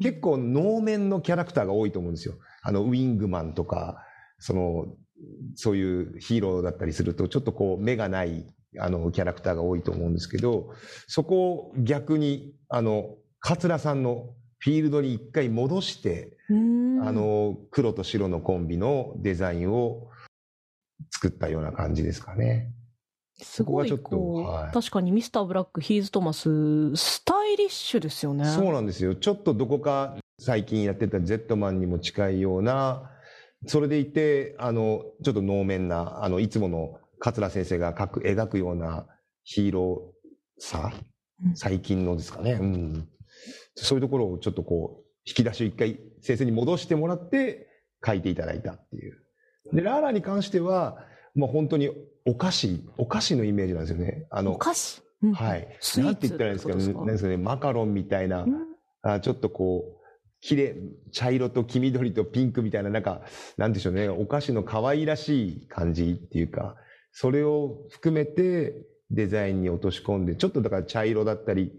[0.00, 2.34] 結構能面のキャラクターが多いと思うんですよ。
[2.62, 4.04] あの、ウィングマンとか、
[4.38, 4.86] その、
[5.54, 8.46] そういうヒーローだったりすると、ちょっとこう、目がない、
[8.78, 10.72] あの、キャラクターが多いと思うんですけど、
[11.06, 20.08] そこを逆に、あの、桂さんのフィールドに一回戻して、うんあ、の、黒と白のコンビのデザインを
[21.10, 22.72] 作ったような感じですかね。
[23.40, 28.44] すごいそこがちょっとこう、はい確かにミスターブラック、ヒーズ・トーマス、スタイリッシュですよね。
[28.46, 29.14] そうなんですよ。
[29.14, 33.10] ちょっとどこか最近やってた Z マンにも近いような、
[33.66, 39.06] それでいて、あの、ちょっと能面な、あの、いつもの桂先生が描く、描くような
[39.42, 40.92] ヒーローさ
[41.44, 42.52] うん、最近のですかね。
[42.52, 43.08] うん。
[43.74, 47.68] そういうところをちょっとこう、引き出しを一回先生に戻してもらって
[48.04, 49.16] 書いていただいたっていう。
[49.72, 50.98] で、ラーラに関しては、
[51.34, 51.90] もう本当に
[52.26, 54.26] お菓子、お菓子のイメージなんですよね。
[54.30, 55.02] あの、お菓子？
[55.22, 55.68] うんはい。
[55.98, 58.68] なんて言ったらいいんですかってことですかなんですかね、マカロンみたいな、うん
[59.02, 59.97] あちょっとこう、
[60.40, 60.76] 綺麗、
[61.12, 63.22] 茶色と黄緑とピンクみたいな、なんか、
[63.56, 66.76] なんでしょうね、お菓子の可愛らしい感じっていうか、
[67.12, 71.72] それを含めてデザインに落とし込んで、ちょっとだから茶色だったり、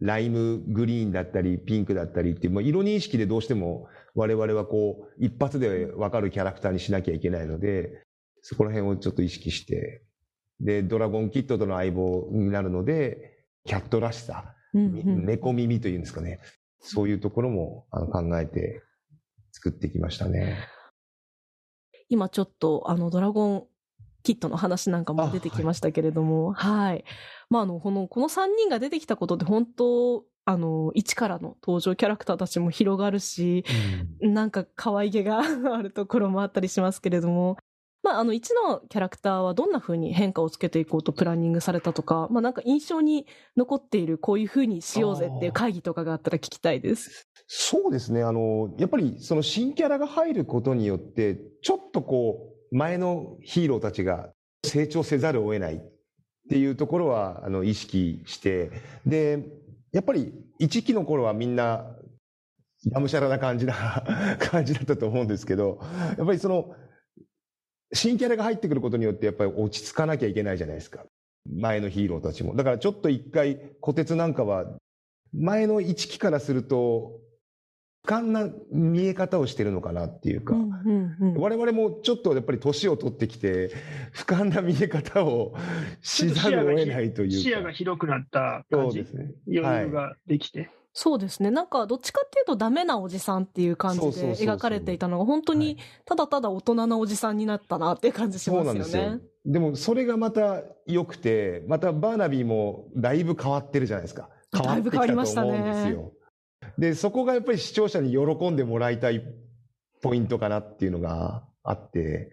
[0.00, 8.02] ライムグリーンだったり、ピンクだったりっていう、もう色認識でどうしても我々はこう、一発でわかるキャラクターにしなきゃいけないので、
[8.42, 10.02] そこら辺をちょっと意識して、
[10.60, 14.86] で、ドラゴンキットとの相棒になるので、キャットらしさ、うんう
[15.22, 15.26] ん。
[15.26, 16.40] 猫耳というんですかね。
[16.80, 18.82] そういうところもあの考えて
[19.52, 20.58] 作ってきましたね。
[22.08, 23.66] 今ちょっと、あの、ドラゴン
[24.22, 27.04] キットの話なんかも出てきましたけれども、はい、
[27.50, 33.64] まあ、あの、この、この3人が出てきたことで本当、あの、一からの登場キャラクターたちも広がるし、
[34.20, 35.40] なんか可愛げが
[35.74, 37.58] あるところもあったりしますけれども、
[38.02, 43.26] まあ、あの、1のキャラクターはどんな風に変化をつけていこうとプランニングされたとか、まあ、なんか印象に
[43.56, 47.28] 残っているこういう風にしようぜっていう会議とかがあったら聞きたいです。
[47.46, 48.22] そうですね。
[48.22, 54.30] あの、やっぱりその新キャラが入ることによって、ちょっとこう、前のヒーローたちが
[54.64, 55.80] 成長せざるを得ないっ
[56.50, 58.70] ていうところは、あの、意識して、
[59.06, 59.44] で、
[59.92, 61.86] やっぱり一期の頃はみんな、
[62.92, 63.74] がむしゃらな感じな、
[64.38, 65.80] 感じだったと思うんですけど、
[66.16, 66.74] やっぱりその、
[67.92, 71.04] 新キャラが入ってくることによって、やっぱり落ち着かなきゃいけないじゃないですか。
[71.50, 72.54] 前のヒーローたちも。
[72.54, 74.66] だからちょっと一回、虎鉄なんかは、
[75.32, 77.20] 前の一期からすると、
[78.06, 83.70] 俯瞰な見え方をしてるのかなっていうか、うんうんうん我々もちょっとやっぱり年を取ってきて、
[84.14, 85.54] 俯瞰な見え方を
[86.00, 87.36] しざるを得ないというか。
[87.36, 89.32] 視野が広くなった感じで、すね。
[89.46, 90.70] 余裕ができて。
[91.00, 91.52] そうですね。
[91.52, 98.78] なんか、どっちかっていうとダメなおじさんっていう感じで描かれていたのが、本当はにいただただ大人なおじさんになったなっていう感じしますよね。
[98.80, 99.20] なんですよ。
[99.46, 104.28] でもそれがまた良くて、またバーナビーもだいぶ変わってるじゃないですか。
[104.52, 106.12] 変わってきたと思うんですだいぶ変わりましたよ。
[106.78, 109.22] で、そこがやっぱり視聴者に喜んでもらいたい
[110.02, 112.32] ポイントかなっていうのがあって、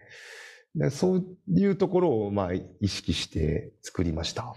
[0.74, 4.56] でそういうところをまあ意識して作りました。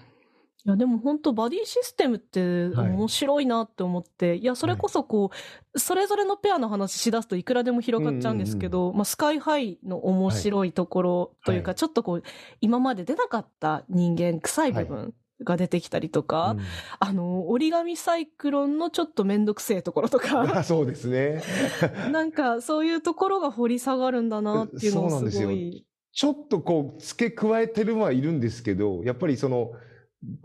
[0.70, 2.92] いや、でも本当バディシステムってはい。
[2.92, 5.32] 面白いなって思って、い、や、それこそこ
[5.74, 11.76] う、それぞれのペアの話しだすといくらでも広がっちゃうんですけど、まあ、スカイハイの面白いところというか、はい。
[11.76, 12.24] ちょっとこう、
[12.62, 15.14] 今まで出なかった人間、臭い部分
[15.44, 16.66] が出てきたりとか、うん。
[17.00, 21.42] あの、折り紙サイクロンのちょっとめんどくせえところとか、あ そうですね。
[22.12, 25.84] なんかそういうところが掘り下がるんだなっていうのをすごい。
[26.12, 29.72] ちょっとこう付け加えてるのはいるんですけど、やっぱりその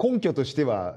[0.03, 0.97] 根拠としては、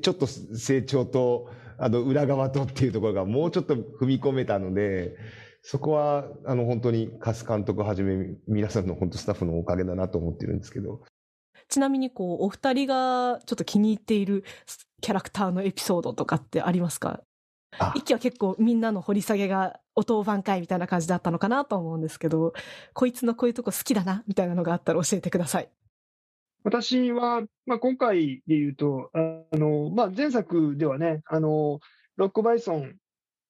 [0.00, 5.16] ちょっと成長と、あの裏側とっていうところがもうちょっと踏み込めたので、
[5.62, 11.02] そこはあの本当にカス監督はじめ皆さんの本当スタッフのおかげだなと思ってるんですけど。
[11.68, 14.44] ちなみにこう、お二人がちょっと気に入っている
[15.00, 17.20] キャラクターのエピソードとかってありますか？
[17.78, 22.52] あ一期は結構みんなの掘り下げがお当番会みたいな感じだったのかなと思うんですけど、
[22.92, 25.68] こいつのこういうとこ好きだなみたいなのがあったら教えてください。
[26.64, 31.80] 私は、まあ、今回で言うと、あの、まあ、前作ではね、あの、
[32.16, 32.94] ロックバイソン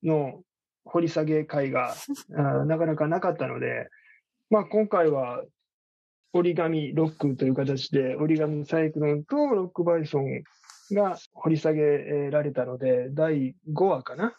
[0.03, 0.43] の
[0.85, 1.95] 掘り下げ会が
[2.37, 3.89] あなかなかなかったので、
[4.51, 5.45] まあ、今回は
[6.33, 10.43] 折り紙ロックという形で、折り紙サイクロンとロックバイソン
[10.93, 14.35] が掘り下げられたので、第5話かな。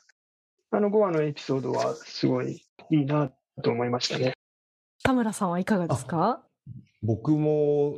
[0.72, 4.34] あの5話のエピソードはすごいいいなと思いましたね。
[5.04, 6.44] 田村さんはいかがですか？
[7.04, 7.94] 僕も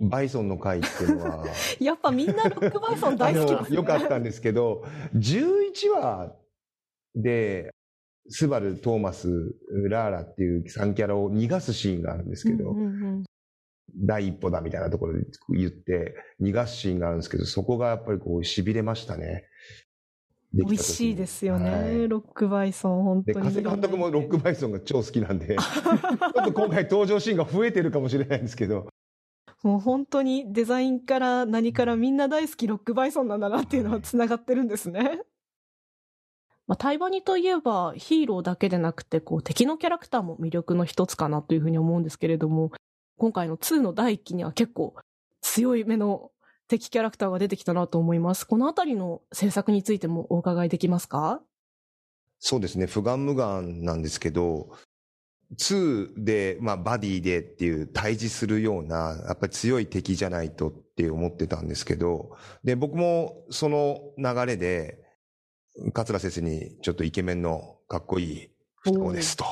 [0.00, 1.44] バイソンの回っていうのは、
[1.80, 3.76] やっぱみんなロックバイソン大好きですね。
[3.76, 4.84] よかったんですけど、
[5.14, 6.36] 11話
[7.14, 7.70] で、
[8.28, 9.54] スバル、トーマス、
[9.88, 13.24] ラーラっていう3キャラを逃がすシーンがあるんですけど、うんうんうん
[13.96, 19.46] 第一歩だみたいなところで言って、逃がすシーンがあるんですけど、そこがやっぱりこう、痺れましたね。
[20.52, 23.46] 美味しいですよね、はいロックバイソン、本で、当に。
[23.46, 28.88] 加瀬監督もロックバイソンが超好きなんで、 ちょっと今回登場シーンが増えてるかもしれないんですけど、
[29.62, 35.22] もう本当にデザインから何からみんな大好きロックバイソンなんだなっていうのは繋がってるんですね。
[36.68, 42.72] まあ、タイバニといえばヒーローだけでなくてこう敵のキャラクターも魅力の一つかなというふうに思うんですけれども、
[43.16, 44.94] 今回の2の第1期には結構
[45.40, 46.30] 強い目の
[46.68, 48.46] 敵キャラクターが出てきたなと思います。
[48.46, 51.40] このあたりの制作についてもお伺いできますか？
[52.38, 54.68] そうですね、不眼無眼なんですけど、
[55.56, 64.98] 2で、まあ、バディでっていう対峙するような、やっぱり強い敵じゃないとって思ってたんですけど、で、僕もその流れで、
[65.92, 69.44] 桂先生にちょっとイケメンのかっこいい双子ですと、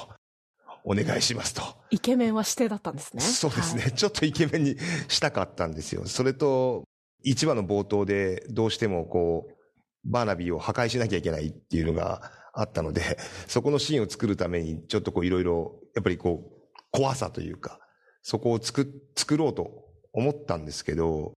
[0.84, 1.62] お願いしますと。
[1.90, 3.22] イケメンは指定だったんですね。
[3.22, 4.76] そうですね、はいちょっとイケメンに
[5.08, 6.06] したかったんですよ。
[6.06, 6.84] それと、
[7.24, 9.56] 1話の冒頭でどうしてもこう、
[10.04, 17.78] バーナビーを破壊しなきゃいけないっていうのがあったので、 そこのシーンを作るために、ちょっとこういろいろ、やっぱりこう、怖さというか、
[18.22, 21.34] そこを作っ、作ろうと思ったんですけど、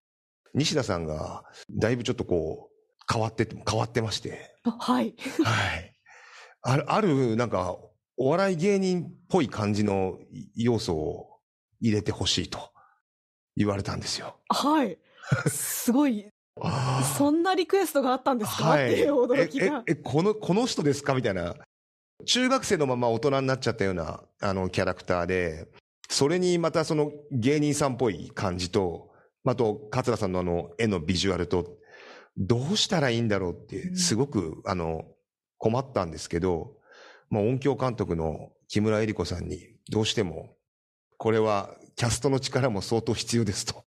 [0.54, 5.14] 西田さんが、だいぶちょっとこう、変わって、変わってまして、あはい。
[5.44, 5.96] はい。
[6.62, 7.76] ある、ある、なんか、
[8.16, 10.18] お笑い芸人っぽい感じの
[10.54, 11.40] 要素を
[11.80, 12.70] 入れてほしいと
[13.56, 14.36] 言われたんですよ。
[14.48, 14.98] はい。
[15.48, 16.30] すごい
[17.16, 19.82] そんなリクエストがあったんですか、っていう驚きが。
[19.86, 21.14] え、え、この、この人ですか？
[21.14, 21.54] みたいな。
[22.26, 25.68] 中学生のまま大人になっちゃったような、あの、キャラクターで、
[26.08, 29.10] それにまたその芸人さんっぽい感じと、
[29.46, 31.78] あと、桂さんのあの、絵のビジュアルと、
[32.36, 35.04] どうしたらいいんだろうって、すごく、あの、
[35.56, 36.76] 困ったんですけど、
[37.30, 40.56] まあ、音響監督の木村恵里子さんに、どうしても、
[41.16, 43.84] これはキャストの力も相当必要ですと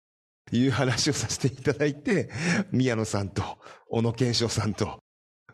[0.51, 2.29] いう話をさせていただいて、
[2.71, 3.43] 宮野さんと
[3.89, 4.99] 小野賢章さんと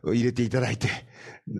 [0.03, 0.89] 入れていただいて、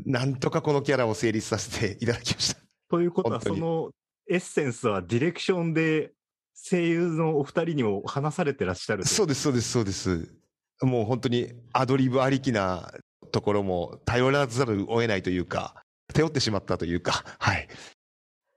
[0.06, 2.62] なんとかこのキャラを成立させていただきました。
[2.90, 3.92] ということは、その
[4.30, 6.12] エッセンスはディレクションで
[6.54, 10.34] 声優のお二人にも話されてらっしゃるそうです、そうです、そうです。
[10.82, 12.92] もう本当にアドリブありきな
[13.32, 15.76] ところも頼らざるを得ないというか、
[16.14, 17.68] 頼ってしまったというか、はい。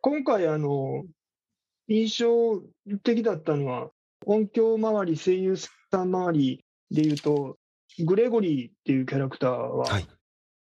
[0.01, 1.05] 今回、あの、
[1.89, 2.63] 印象
[3.03, 3.91] 的だったのは、
[4.27, 7.57] 音響周り、声優さん周りでいうと、
[8.05, 9.87] グレゴリーっていうキャラクターは、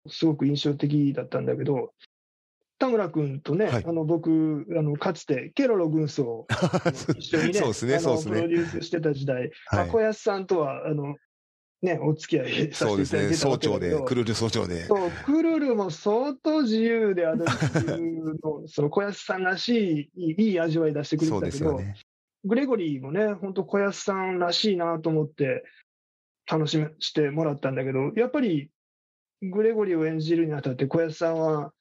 [0.08, 1.92] すごく印象的だったんだけど、
[2.78, 6.46] 田村君とね、はい、あの僕あの、かつてケロロ軍曹
[7.16, 8.34] 一緒にね、そうですね、そうですね。
[8.34, 11.16] プロデュースしてた時代、はい、まあ、小安さんとは、あの、
[11.82, 14.84] ね、お付き合いさせていただいてそうですね、総長で、クルル総長で。
[14.84, 17.44] そう、クルルも相当自由で、あの、
[18.66, 21.94] その小安さんらしい、いい味わい出してくれてたけど、ね、
[22.44, 25.64] グレゴリーもね、本当小安さんらしいなと思って、
[26.50, 28.70] 楽しみしてもらったんだけど、やっぱり、
[29.40, 31.72] グレゴリーを演じるにあたって、小安さんは、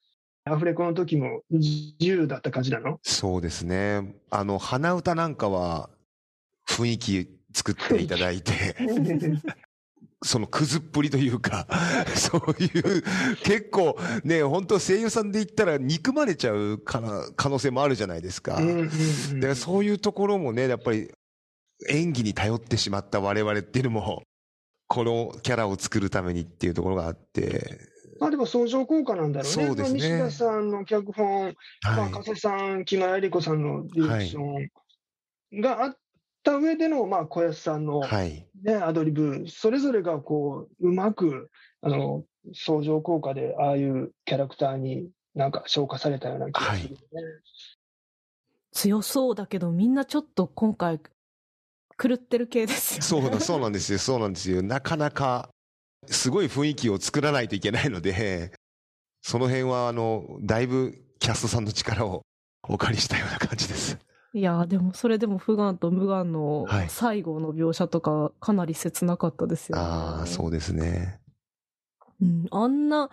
[0.46, 2.98] アフレコの時も自由だった感じなの？
[3.02, 4.14] そうですね。
[4.30, 5.88] あの、鼻歌なんかは
[6.68, 8.52] 雰囲気作っていただいて、
[10.24, 11.66] そのくずっぷりというか、
[12.16, 13.02] そういう、
[13.42, 18.54] 結構ね、本当声優さんで言ったら憎まれちゃうかな可能性もあるじゃないですか。
[18.54, 18.60] だ
[19.40, 21.12] からそういうところもね、やっぱり
[21.90, 24.22] 演技に頼ってしまった我々っていうのも、
[24.88, 27.80] このキャラを作るためにっていうところがあって、
[28.18, 29.66] まあでも相乗効果なんだろうね。
[29.66, 29.90] そうね。
[29.90, 31.54] 西田さんの脚本、はい、
[31.84, 34.68] まあ、加瀬さん、木村恵理子さんのディレクショ
[35.52, 35.96] ンがあっ
[36.44, 42.24] た上での、まあ、小安さんの、ね、はい、アドリブ、それぞれがこう、うまく、あの、
[42.54, 46.98] 相乗効果で、ああいうキャラクターになんか消化されたような気がするね。
[47.12, 47.24] はい、
[48.72, 51.00] 強そうだけど、みんなちょっと今回、
[51.96, 53.30] 狂ってる系ですよね。
[53.30, 54.62] そうそうなんですよ、そうなんですよ。
[54.62, 55.48] なかなか、
[56.06, 58.52] すごい雰囲気を作らないといけないので、
[59.22, 62.22] その辺は、あの、だいぶキャストさんの力を
[62.68, 63.98] お借りしたような感じです。
[64.34, 69.82] いやでもそれでもフガンとムガンの最後の描写とかかなり切なかったですよね。
[69.82, 71.20] はい、ああ、そうですね。
[72.20, 73.10] うん、あんな、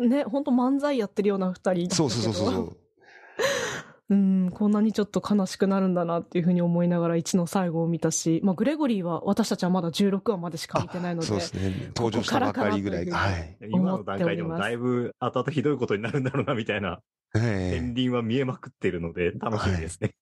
[0.00, 2.76] ね、本当漫才やってるような二人そうそうそうそう。
[4.08, 11.26] うん、こんなにちょっと悲しくなるんだなっていうふうに思いながら1の最後を見たし、まあ、グレゴリーは私たちはまだ16話までしか見てないので。
[11.26, 11.92] そうですね。
[11.94, 13.10] 登場したばかりぐらい。
[13.10, 13.58] はい。
[13.68, 17.00] 今の段階でもだいぶ後々ひどいことになるんだろうなみたいな、
[17.32, 20.14] 片鱗は見えまくってるので楽しみですね。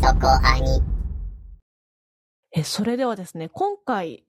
[0.00, 0.82] そこアニ。
[2.52, 4.24] え、それではですね、今回、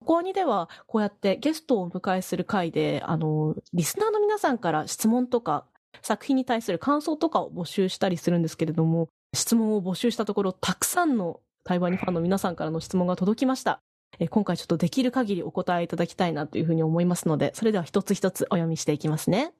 [0.00, 5.66] そこアニでは、こうやってゲストをお迎えする回で、あの、リスナーの皆さんから質問とか
[6.02, 13.80] 作品に対する感想とかを募集したりするんですけれども、質問を募集したところ、たくさんの台湾にファンの皆さんからの質問が届きました。
[14.18, 19.52] え今回ちょっとできる限りお答えいただきたいなというふうに思いますので、それでは一つ一つお読みしていきますね。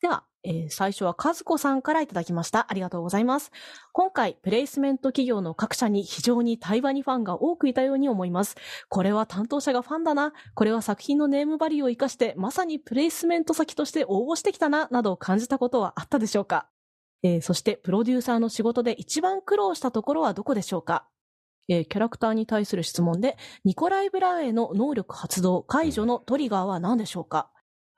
[0.00, 2.66] では、えー、最初は和子さんからいただきました。
[2.70, 3.50] ありがとうございます。
[3.92, 8.56] 今回、プレイスメント企業の各社に非常に対話にファンが多くいたように思います。
[8.88, 10.32] これは担当者がファンだな。
[10.54, 16.68] これは作品のネームバリューを活かして、まさにプレイスメント先として応募してきたな、などを感じたことはあったでしょうか
[17.22, 21.08] えー、そして、プロデューサーの仕事で一番苦労したところはどこでしょうか
[21.68, 27.50] えー、キャラクターに対する質問で、ニコライ・ブラーへの能力発動、解除のトリガーは何でしょうか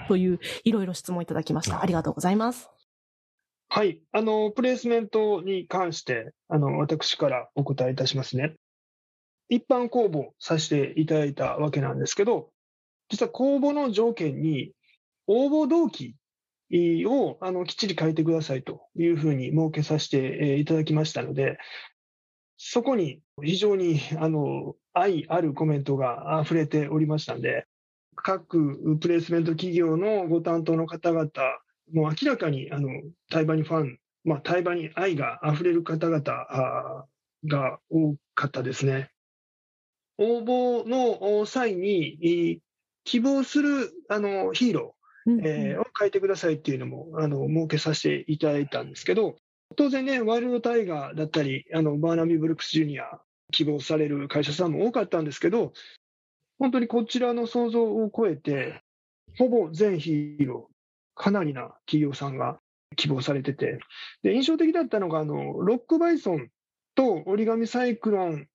[0.09, 1.83] という、いろいろ質問いただきました。
[1.83, 2.71] ありがとうございます。
[3.69, 4.01] はい。
[4.13, 8.55] あの、プレイスメントに関して、あの、私からお答えいたしますね。
[9.49, 12.51] 一般公募させていただいたわけなんですけど、
[13.09, 14.73] 実は公募の条件に、
[15.27, 16.17] 応募動機
[16.73, 21.59] をあのきっちり書いてくださいというふうに設けさせていただきましたので、
[22.57, 27.67] そこに非常にあの愛あるコメントが溢れておりましたので、
[28.17, 31.31] 各プレイスメント企業のご担当の方々、
[31.93, 32.91] もう明らかにあの
[33.31, 36.23] 対馬にファン、まあ、対馬に愛があふれる方々
[37.47, 39.11] が多かったですね。
[40.19, 42.61] 応募の際に、
[43.05, 49.37] 希望するあのヒーロー、えー、を書いてくださいっていうのもあの設けさせていただいたんですけど、
[49.77, 53.21] 当然ね、ワイルドタイガーだったり、あのバーナビー・ブルックス・ジュニア
[53.53, 55.73] 希望される会社さんも多かったんですけど、
[56.59, 58.83] 本当にこちらの想像を超えて、
[59.39, 62.59] ほぼ全ヒーロー、かなりな企業さんが
[62.97, 63.79] 希望されてて、
[64.23, 66.49] で印象的だったのが、あのロックバイソン
[66.95, 68.47] と折り紙サイクロン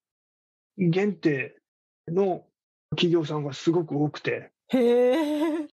[0.78, 1.56] 限定
[2.08, 2.46] の
[2.92, 5.68] 企業さんがすごく多くて、へ。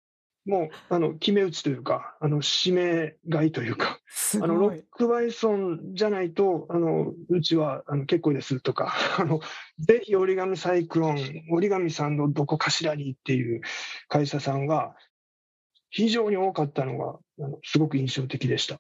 [0.47, 4.83] もうあの決め打ちというか、あの指名買いというか、すあのロッ。
[4.91, 9.41] クバイソンじゃないと、あのうちはあの結構ですとか、 あの
[9.79, 11.19] ぜひ折り紙サイクロン、
[11.51, 13.63] 折り紙さんのどこかしらにっていう
[14.09, 14.95] 会社さんが
[15.89, 18.79] 非常に多かったのが、あのすごく印象的でした。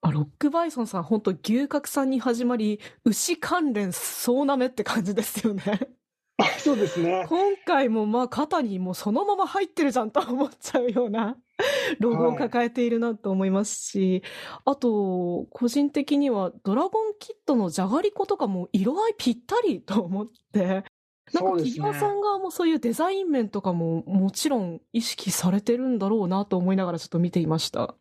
[0.00, 5.62] あ、ロックバイソンさん、本当牛角さんに始まり、牛関連総なめって感じですよね。
[6.38, 7.24] あそうですね。
[7.28, 11.36] 今回もまあ肩にもうそのまま入ってるじゃんと思っちゃうような
[11.98, 14.22] ロゴを抱えているなと思いますし、
[14.64, 20.88] あと、個人的にはドラゴンキットのじゃがりことかも色合いぴったりと思って、なんか
[21.28, 27.96] そうですね企業さん側もそういうデザイン面とかももちろん意識されてるんだろうなと思いながらちょっと見ていました。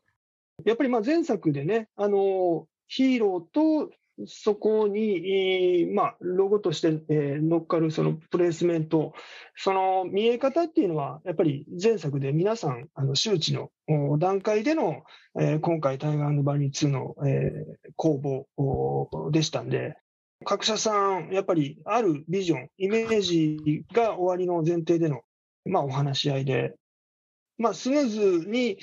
[0.63, 3.89] やっぱりまあ前作でね、あのヒーローと
[4.25, 9.13] そこに、まあ、ロゴとして、えー乗っかるそのプレイスメント、
[9.55, 13.71] その見え方っていうのは、やっぱり前作で皆さん、あの周知の
[14.17, 15.03] 段階での、
[15.61, 19.97] 今回、タイガーバニー2の、えー公募でしたんで、
[20.45, 25.21] 各社さん、やっぱりあるビジョン、イメージが終わりの前提での、
[25.65, 26.75] まあ、お話し合いで、
[27.57, 28.77] まあ、スムーズに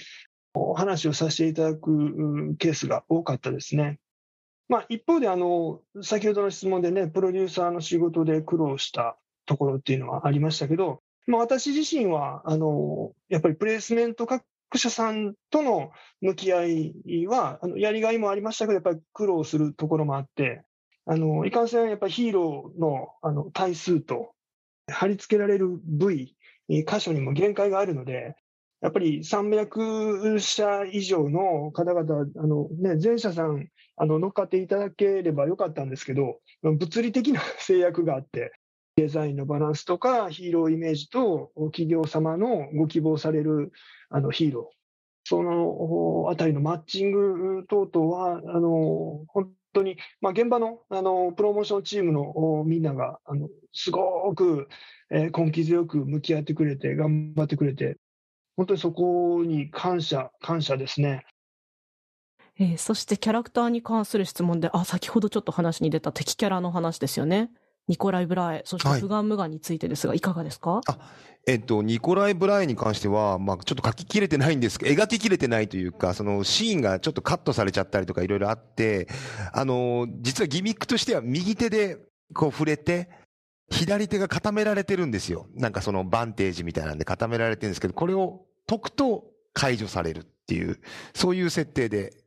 [0.55, 3.99] お話をさせていただくケースが多かったですね。
[4.73, 14.43] まあ、一方であの、先ほどの質問でね、プロデューサーの仕事で苦労したところっていうのはありましたけど、まあ、私自身はあのやっぱりプレイスメント各
[14.77, 15.93] 社さんとの
[16.23, 20.62] 向き合いは、あのやりがいもありましたけど、やっぱり苦労するところもあって、
[21.05, 24.33] あのいかんせんやっぱりヒーローのあの体数と
[24.91, 26.35] 貼り付けられる部位、
[26.66, 28.37] 箇所にも限界があるので、
[28.81, 38.53] やっぱり300社以上の方々、あのね、全社さんあの乗っかっていただければよかったんですけど、物理的な 制約があって、
[38.97, 43.72] デザインのバランスとか、ヒーローイメージと企業様のご希望される
[44.11, 44.76] あのヒーロー、
[45.24, 54.68] そのあたりのマッチング等々は、あの本当に、まあ、現場のあのプロモーションチームのみんながあのすごく、
[55.11, 57.99] えー根気強く向き合ってくれて、頑張ってくれて、
[58.57, 61.24] 本当にそこに感謝、感謝ですね。
[62.62, 67.50] えーそしてキャラクターに関する質問で、あ、先ほどちょっと話に出た敵キャラの話ですよね。
[67.88, 70.80] ニコライ・ブラエ、そしてはいフガン・ムガンについてですが、いかがですか？
[70.86, 70.98] あ
[71.48, 79.08] えっと、ニコライ・ブライに関しては、まあ、ちょっと書ききれてないんですけど、描ききれてないというか、そのシーンがちょっとカットされちゃったりとかいろいろあって、
[79.52, 81.98] あの、実はギミックとしては右手で
[82.32, 83.10] こう触れて、
[83.70, 85.48] 左手が固められてるんですよ。
[85.56, 90.78] なんかそのバンテージみたいなんで固められてるんですけど、これを解くと解除されるっていう、
[91.12, 92.22] そういう設定で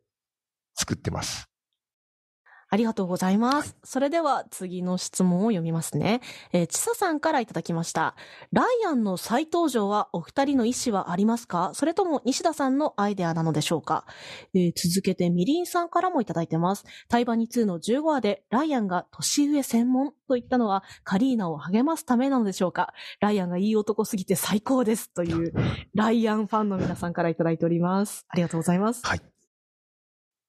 [0.76, 1.50] 作ってます。
[2.68, 3.78] ありがとうございます。
[3.84, 6.20] それでは次の質問を読みますね。
[6.52, 8.16] えー、ちささんからいただきました。
[8.52, 11.72] ライアンの再登場はお二人の意思はありますか？
[11.74, 14.06] それとも西田さんのアイデアなのでしょうか、
[14.56, 16.86] えー続けてみりんさんからもいただいてます。
[17.08, 22.94] タイバニ2の15話でライアンが年上専門と言ったのはカリーナを励ますためなのでしょうか？
[23.22, 25.54] ライアンがいい男すぎて最高ですという
[25.94, 28.26] ライアンファンの皆さんからいただいております。
[28.28, 29.06] ありがとうございます。
[29.06, 29.35] はい。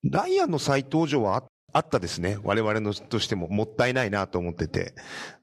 [0.05, 2.39] ライアンの再登場はあったですね。
[2.43, 4.95] 我々のとしてももったいないなと思ってて。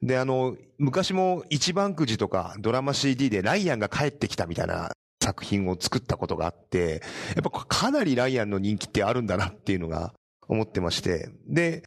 [0.02, 4.92] で、あの、昔も一番くじとかドラマ CD でライアンが帰ってきたみたいな
[5.24, 7.02] 作品を作ったことがあって、
[7.36, 10.14] やっぱかなりライアンの人気ってあるんだなっていうのが
[10.48, 11.30] 思ってまして。
[11.48, 11.84] で、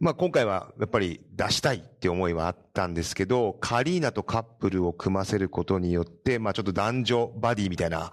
[0.00, 8.12] まあ今回はやっぱり出したいって思いはあったんですけど、カリーナとカップルを組ませることによって、まあちょっと男女バディみたいな、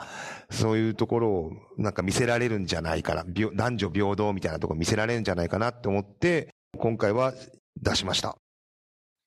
[0.52, 7.34] そういうところをなんか見せられるんじゃないかな、男女平等みたいなところ見せられるんじゃないかなって思って、今回は
[7.82, 8.38] 出しました。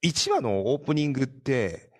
[0.04, 1.90] 1話のオープニングって、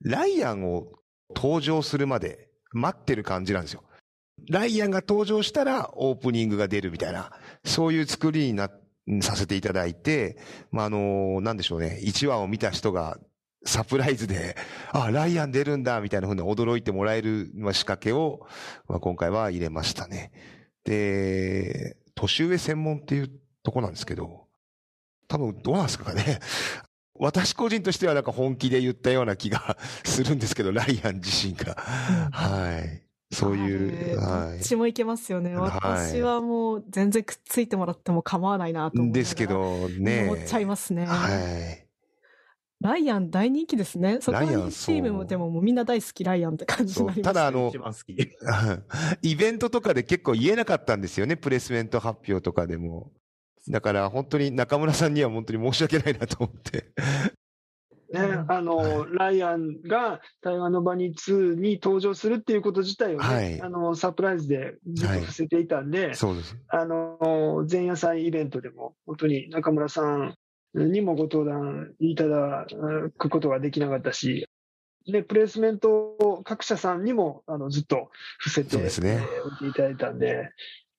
[0.00, 0.92] ライアンを
[1.34, 3.82] 登場するまで待ってる感じなんですよ。
[4.50, 7.32] ライアンが登場したらオープニングが出るみたいな、
[7.64, 8.83] そういう作りになって、
[9.20, 10.38] させていただいて、
[10.70, 13.18] まあ、あの、なんでしょうね、1話を見た人が
[13.64, 14.56] サプライズで、
[14.92, 18.46] あ、ライアン出るんだ、みたいな風に驚いてもらえるまあ仕掛けを、
[18.88, 20.32] まあ、今回は入れましたね。
[20.84, 23.30] で、年上専門っていう
[23.62, 24.46] とこなんですけど、
[25.28, 26.40] 多分どうなんですかね。
[27.16, 31.74] 私個人としてはなんか本気で言ったような気がするんですけど、ライアン自身が。
[31.74, 33.03] はい。
[33.34, 35.54] そういう、あはれどっちもいけますよね。
[35.54, 40.28] はい私はもう全然くっついてもらっても構わないなと思ですけどね。
[40.30, 41.06] 思っちゃいますね。
[41.06, 41.84] はい。
[42.80, 44.18] ライアン大人気ですね。
[44.20, 47.34] そこチームもでももうみんな大好きライアンって感じになりました。
[47.34, 48.14] ただあの一、番好き。
[49.22, 53.10] イベントとかで結構言えなかったんですよね、プレスメント発表とかでも。
[53.68, 56.92] だから本当に中村さんには本当に申し訳ないなと思って。
[58.14, 63.60] ね、あの、ライアンが台湾のバニー2に登場するっていうこと自体をね、はい。
[63.60, 66.56] あの、サプライズでずっと伏せていたんで、そうです。
[66.68, 70.34] あの、前夜祭イベントでも、本当に中村さん
[70.74, 72.66] にもご登壇いただ
[73.18, 74.48] くことができなかったし、
[75.06, 78.82] で、プレイスメント各社さんにも、あの、ずっと伏せてね。
[78.82, 80.50] えーおいていただいたんで、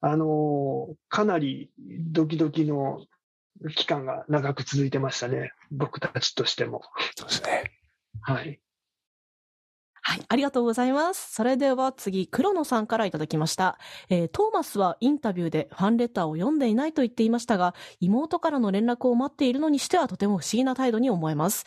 [0.01, 3.05] あの、かなりドキドキの
[3.75, 5.53] 期間が長く続いてましたね。
[5.71, 6.81] 僕たちとしても。
[7.15, 7.71] そうですね。
[8.21, 8.59] はい。
[10.07, 11.33] はい、ありがとうございます。
[11.33, 13.79] それでは次、黒野さんからいただきました。
[14.09, 21.65] えートーマスはインタビューでファンレターを読んでいないと言っていましたが、妹からの連絡を待っているのにしてはとても不思議な態度に思えます。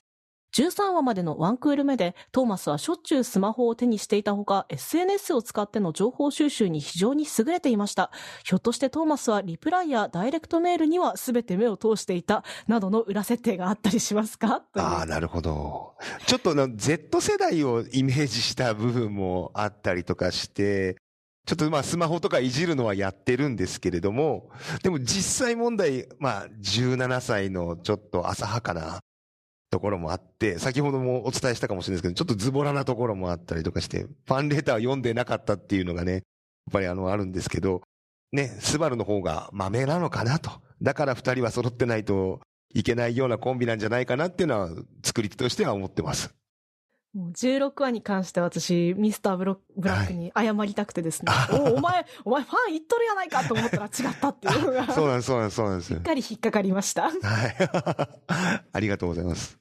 [0.55, 8.11] 13話までのワンクール目で、トーマスはしょっちゅうスマホを手にしていたほか、SNS を使っての情報収集に非常に優れていました。
[8.45, 14.63] ひょっとしてトーマスはリプライやダイレクトメールには全て目を通していた、などの裏設定があったりしますか？
[14.75, 15.95] ああ、なるほど。
[16.27, 20.97] ちょっと Z 世代をイメージした部分もあったりとかして、
[21.47, 24.51] ちょっとまあスマホとかいじるのはやってるんですけれども、
[24.83, 29.01] でも実際問題、まあ17歳のちょっと浅はかな
[29.71, 36.23] ところもあって、先ほどもお伝えしたかもしれないですけど、ちょっとズボラなところもあったりとかして、ファンレター読んでなかったっていうのがね、やっ
[36.73, 37.83] ぱりあのあるんですけど、
[38.33, 40.51] ね、スバルの方が豆なのかなと。
[40.83, 42.41] だから二人は揃ってないと
[42.75, 44.71] いけないようなコンビなんじゃないかなっていうのは、
[45.05, 46.35] 作り手としては思ってます。
[47.15, 56.01] もう16話に関して私、ミスターブロブラックに謝りたくてですね、は いおお前、お前ファン言っとるやないかと思ったら違ったっていうのが、 そうなんです、そうなんです、そうなんです しっ。
[56.03, 57.11] かり引っかかりました。
[57.11, 57.57] はい。
[58.73, 59.58] ありがとうございます。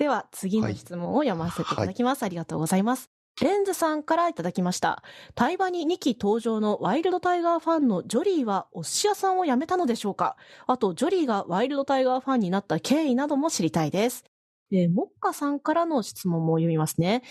[0.00, 2.22] では、次の質問を読ませていただきます。
[2.22, 3.10] ありがとうございます。
[3.42, 5.02] レンズさんからいただきました。
[5.34, 10.36] 対話に2期登場のワイルドタイガーファンのジョリーはお寿司屋さんを辞めたのでしょうか？
[10.66, 14.24] あと、ジョリーがワイルドタイガーファンになった経緯なども知りたいです。
[14.72, 17.22] えー、モッカさんからの質問も読みますね。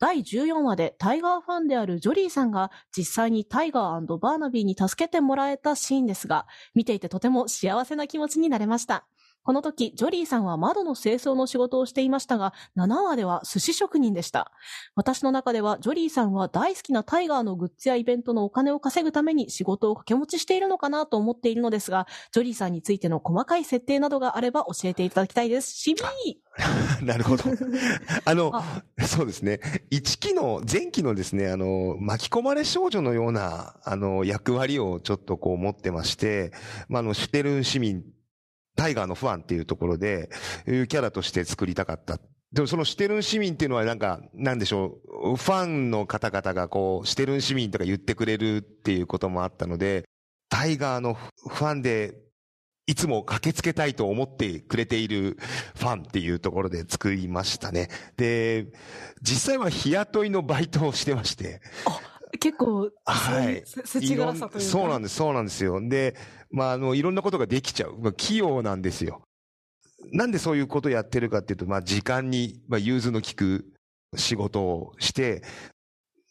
[0.00, 9.06] 第14話でタイガーファンであるジョリーさんが実際にタイガーバーナビーに助けてもらえたシーンですが、見ていてとても幸せな気持ちになれました。
[9.46, 14.50] この時、ジョリーさんは窓の清掃の仕事をしていましたが、7話では寿司職人でした。
[14.96, 25.76] 私の中では、ジョリーさんは大好きなタイガーのグッズやイベントのお金を稼ぐために仕事を掛け持ちしているのかなと思っているのですが、ジョリーさんについての細かい設定などがあれば教えていただきたいです。
[25.76, 26.40] しみ
[27.06, 27.44] なるほど。
[28.24, 29.60] あの、あそうですね。
[29.90, 36.50] 一期の、前期のですね、あの、巻き込まれ少女のような、あの、役割をちょっとこう持ってまして、
[36.88, 38.02] まあ、あの、シュテルン市民、
[38.76, 40.30] タイガーのファンっていうところで、
[40.68, 42.18] いうキャラとして作りたかった。
[42.52, 50.04] でもそのシュテルン市民っていうのはなんか、なんでしょう、ファンの方々がこう、シュテルン市民とか言ってくれるっていうこともあったので、
[50.48, 52.14] タイガーのファンで、
[52.88, 55.38] いつも駆けつけたいと思ってくれている
[55.74, 57.88] ファンっていうところで作りましたね。
[58.16, 58.68] で、
[59.22, 61.60] 実際は日雇いのバイトをしてまして。
[62.38, 64.70] 結構、はいせせちがらさというか。
[64.70, 65.80] そうなんです、そうなんですよ。
[65.88, 66.14] で、
[66.50, 67.98] まあ、あの、いろんなことができちゃう。
[67.98, 69.22] まあ、器用なんですよ。
[70.12, 73.72] なんでそういうことやってるかっていうと、まあ、時間に、まあ、融通の利く
[74.16, 75.42] 仕事をして、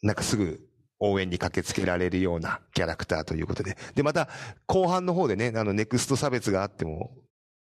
[0.02, 0.60] なんかすぐ
[0.98, 3.76] 応援に駆けつけられるようなキャラクターということで。
[3.94, 4.28] で、また、
[4.66, 7.14] 後半の方でね、あの、ネクスト差別があっても、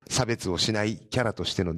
[0.09, 1.75] 差別をしないキャラとしての、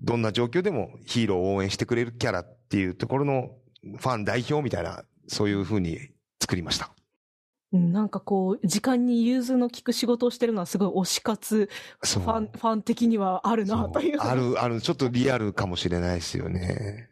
[0.00, 3.50] どんな状況でもヒーローを応援してくれるキャラっていうところの
[3.98, 5.98] ファン代表みたいな、そういう風に
[6.40, 6.90] 作りました。
[7.72, 11.68] うんなんかこう、時間に融通の利く仕事をしてるのはすごい推し活、
[12.00, 14.18] ファン、ファン的にはあるなという。
[14.18, 17.10] ある、ある、ちょっとリアルかもしれないですよね。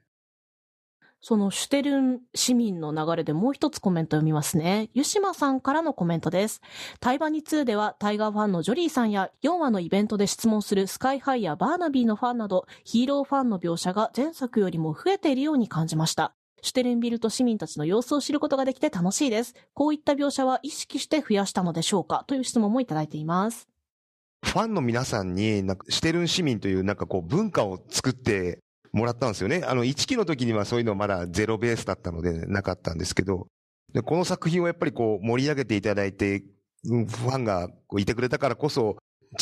[1.21, 4.89] そのシュテルン市民の流れでもう一つコメント読みますね。
[4.95, 6.61] 湯島さんからのコメントです。
[7.01, 16.38] タイバニ2ではタイガーファンのジョリーさんや4話のイベントで質問するスカイハイやバーナビーのファンなどヒーローファンの描写が前作よりも増えているように感じました。
[16.63, 19.55] シュテルンビルト市民たちの様子を知ることができて楽しいです。
[19.75, 22.25] こういった描写は意識して増やしたのでしょうか？
[22.27, 23.69] という質問もいただいています。
[24.45, 28.61] ファンの皆さんに、なんか、シュテルン市民というなんかこう文化を作って
[28.93, 29.63] もらったんですよね。
[29.67, 33.49] あの、1期の時にはそういうのまだゼロベースだったのでなかったんですけど、
[33.93, 36.45] でこの作品をやっぱりこう盛り上げていただいて、
[36.85, 38.97] ファンがこういてくれたからこそ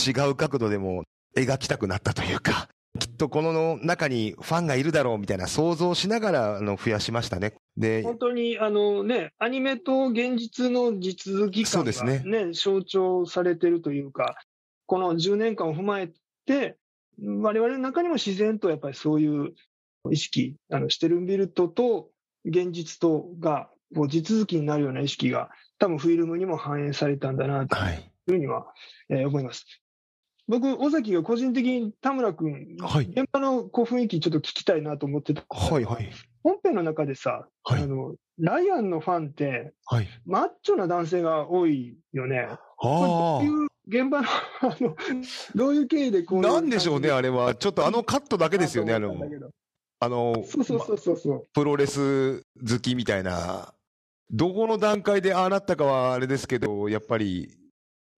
[0.06, 1.04] 違う角度でも
[1.36, 7.54] 描きたくなったというか、きっとこの中にファンがいるだろうみたいな想像しながらあの増やしましたね。
[7.76, 14.36] で、本当に、あのね、アニメと現実の地続き感が、そうですねね、象徴されてるというか、
[14.86, 16.10] この10年間を踏まえ
[16.46, 16.76] て、
[17.20, 19.54] 我々の中にも自然とやっぱりそういう
[20.10, 22.10] 意識、あの、シュテルンビルトと
[22.44, 27.94] 現実とが、こう地続きになるような意識が、多分フィルムにも反映されたんだな、とはい。
[27.94, 28.66] いうふうには、
[29.08, 29.66] えー思います。
[30.48, 35.44] 僕、尾崎が個人的に田村君、はい現場のこう雰囲気ちょっと聞きたいなと思ってた。
[35.50, 36.10] はい、はい。
[36.42, 40.08] 本編の中でさ、はいあの、ライアンのファンって、はい。
[40.24, 42.48] マッチョな男性が多いよね。
[42.76, 44.28] こあういう現場の、
[44.62, 44.96] あの、
[45.54, 46.38] どういう経緯でこあ。
[46.38, 47.54] うなんでしょうね、あれは。
[47.54, 49.50] ちょっとあのカットだけですよね、あのなと思ったんだ、けど
[49.98, 51.44] あの、そうそうそうそうそう。
[51.52, 53.72] プロレス好きみたいな、
[54.30, 57.48] どこの段階でああなったかはあれですけど、やっぱり、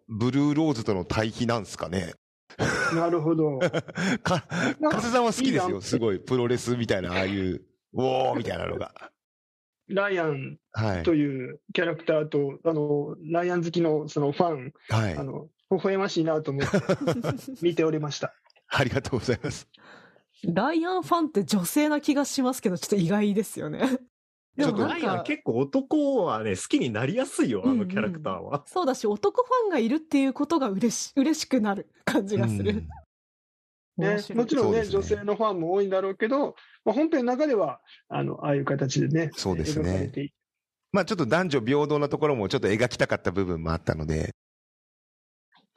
[0.08, 2.14] ブルーローズとの対比なんですかね？
[2.94, 3.58] なるほど。
[4.22, 4.44] か、
[4.80, 6.18] 加瀬さんは好きですよ、すごい。
[6.18, 8.92] プロレスみたいな、ああいう、ウォーみたいなのが。
[9.88, 11.14] ライアンはいと。
[11.14, 15.22] いうキャラクターと、あの、ライアン好きのそのファン、はいあ。
[15.22, 16.78] の、微笑ましいなと思って
[17.62, 18.34] 見ておりました。
[18.68, 19.68] ありがとうございます。
[20.44, 23.98] ライアンファンって女性な気がしますけど、ちょっと意外ですよね。
[24.58, 27.78] でちょっともなんか、ライアン結構男はね、好きになりやすいよ、あうんうん。
[27.78, 28.64] のキャラクターは。
[28.66, 32.70] そうだし、男ファンがいるっていうことが嬉し、嬉しくなる感じがする。
[32.72, 32.88] うん。
[34.04, 34.86] ね、もちろんねね。
[34.86, 40.12] 女性のファンも多いんだろうけど、まあ、本編の中では、あの、ああいう形でね、そうですね。
[40.90, 44.34] まあちょっと男女平等なところもちょっと描きたかった部分もあったので、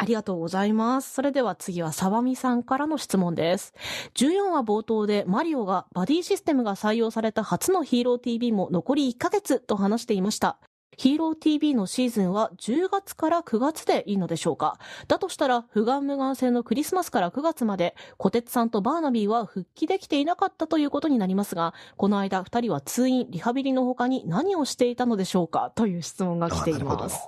[0.01, 1.13] ありがとうございます。
[1.13, 3.75] それでは次はサバミさんからの質問です。
[4.15, 10.57] 14話冒頭でマリオがバディシステムが採用された初のヒーロー TV も残り1ヶ月と話していました。
[10.97, 14.79] ヒーロー TV のシーズンは10月から9月でいいのでしょうか？
[15.07, 25.71] だとしたら、不眼無眼性のクリスマスから9月まで、小鉄さんとバーナビーは復帰できていなかったということになりますが、この間2人は通院、リハビリの他に何をしていたのでしょうか？
[25.75, 27.27] という質問が来ています。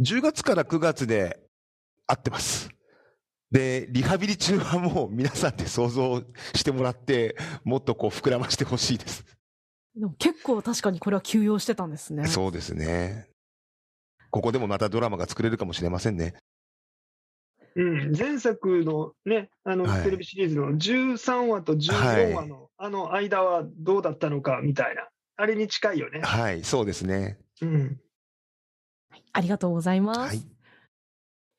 [0.00, 1.38] 10月から9月で
[2.06, 2.70] 合ってます。
[3.50, 6.22] で、リハビリ中はもう皆さんで想像
[6.54, 9.24] してもらって、もっとこう膨らましてほしいです。
[9.94, 12.26] でも結構確かにこれは休養してたんですね。
[12.26, 13.28] そうですね。
[14.30, 16.34] ここでもまたドラマが作れるかもしれませんね。
[17.76, 26.20] うん、前作のね、あの、はいテレビシリーズの13話と14話の、あの間はどうだったのかみたいな、あれに近いよね。
[26.22, 27.38] はい、そうですね。
[27.62, 28.00] うん。
[29.32, 30.18] ありがとうございます。
[30.20, 30.53] はい。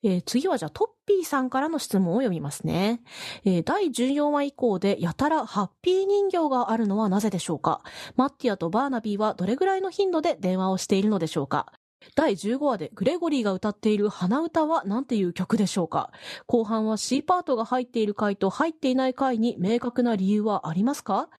[0.02, 3.00] えー次はじゃあトッピーさんからの質問を読みますね。
[3.44, 7.82] えー第14話以降でやたらハッピー人形があるのはなぜでしょうか？
[8.16, 11.72] マッティアとバーナビーはどれぐらいの頻度で電話をしているのでしょうか？
[12.14, 16.12] 第15話でグレゴリーが歌っている花歌は何ていう曲でしょうか？
[16.46, 21.30] 後半は C パートが入っている回と入っていない回に明確な理由はありますか？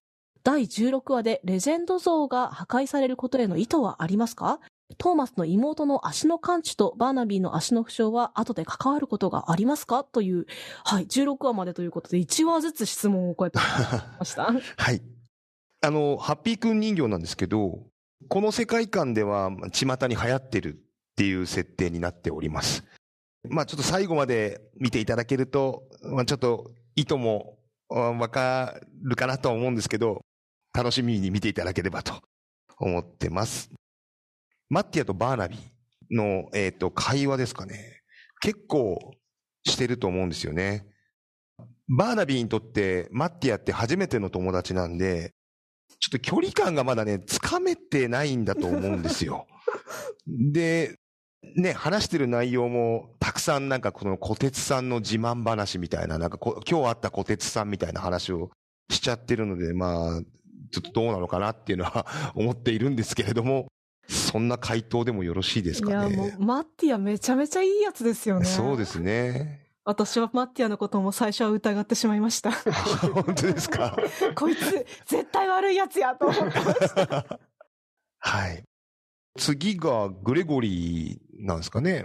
[0.44, 4.60] 第16話でレジェンド像が破壊されることへの意図はありますか？
[4.96, 10.02] トーマスの妹の足の完治とバーナビーの足の負傷は後で関わることがありますか？
[10.02, 10.46] という、
[10.84, 13.58] はい、16話までということで1話ずつ質問をこうやって
[14.18, 14.44] ました。
[14.76, 15.02] はい。
[15.80, 17.86] あの、ハッピーくん人形なんですけど、
[18.28, 20.78] この世界観では巷に流行ってるっ
[21.16, 22.82] ていう設定になっております。
[23.48, 27.58] まあちょっと最後まで見ていただけると、まあちょっと意図も
[27.90, 30.22] あわかるかなとは思うんですけど、
[30.74, 32.14] 楽しみに見ていただければと
[32.78, 33.70] 思ってます。
[34.70, 38.02] マッティアとバーナビーの、えっ、と、会話ですかね。
[38.40, 39.14] 結構
[39.64, 40.86] してると思うんですよね。
[41.88, 45.34] バーナビーにとってマッティアって初めての友達なんで、
[46.00, 49.46] ちょっと距離感がまだね、つかめてないんだと思うんですよ。
[50.26, 50.98] で、
[51.56, 58.50] ね、話してる内容も、たくさんなんかこの小鉄さんの自慢話みたいな、なんかこ今日会った小鉄さんみたいな話を
[58.90, 60.22] しちゃってるので、まあ、
[60.70, 62.06] ちょっとどうなのかなっていうのは
[62.36, 63.68] 思っているんですけれども、
[64.08, 66.16] そんな回答でもよろしいですいや、かね。
[66.16, 68.44] もう、マッティアめちゃめちゃいいやつですよね。
[68.46, 69.66] そうですね。
[69.84, 72.52] 私はマッティアのことも最初は疑ってしまいました。
[72.52, 73.96] 本当ですか？
[74.34, 77.38] こいつ、絶対悪いやつやと思ってました。
[78.20, 78.62] はい。
[79.38, 82.04] 次がグレゴリーなんですかね。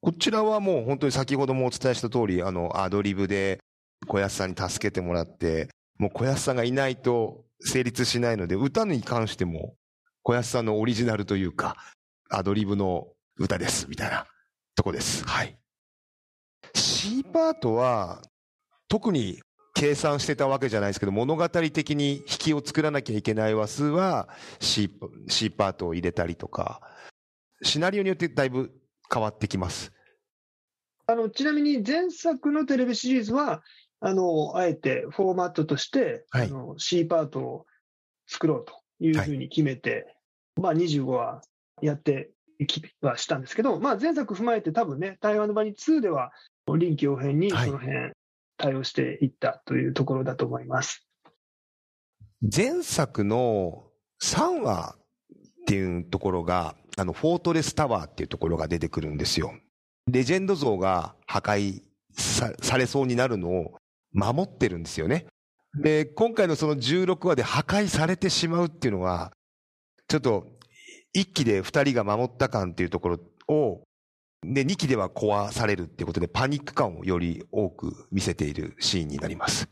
[0.00, 3.58] こちらはもう本当に先ほどもお伝えした通り、あの、アドリブで
[4.06, 5.68] 小安さんに助けてもらって、
[5.98, 9.74] もう小安さんがいないと成立しないので、歌に関しても
[10.28, 11.74] 小安さんのオリジナルというか、
[12.28, 13.08] アドリブの
[13.38, 14.26] 歌です、みたいな
[14.74, 15.24] とこです。
[15.24, 15.58] はい。
[16.74, 18.20] C パートは、
[18.88, 19.40] 特に
[19.72, 24.28] 計算してたわけじゃないですけど、物語的に引きを作らなきゃいけない話数は
[24.60, 24.90] C,
[25.28, 26.82] C パートを入れたりとか、
[27.62, 28.70] シナリオによってだいぶ
[29.10, 29.94] 変わってきます。
[31.06, 33.62] あの、ちなみに前作のテレビシリーズは、
[34.00, 37.66] あの、あえてフォーマットとして、はいあの C パートを
[38.26, 40.17] 作ろうというふうに決めて、
[40.58, 41.42] まあ25話
[41.80, 42.30] やって
[42.66, 46.32] きはしたんですけど、まあ前作踏まえて多分ね、台湾の場に2では
[46.78, 48.12] 臨機応変にはいその辺
[48.56, 51.06] 対応していったというところだと思います。
[52.42, 53.84] 前作の
[54.22, 54.96] 3話
[55.38, 59.54] っていうところが、あの、フォートレスタワーっていうところが出てくるんですよ。
[60.10, 61.82] レジェンド像が破壊
[62.12, 63.74] さされそうになるのを
[64.12, 65.26] 守ってるんですよね。
[65.80, 69.32] で、今回のその16話で破壊されてしまうっていうのは、
[70.08, 70.46] ちょっと、
[71.12, 73.82] 一期で二人が守った感っていうところを、
[74.46, 79.68] で、二期では壊されるっていうことで、パニック感をより多く見せているシーンになります。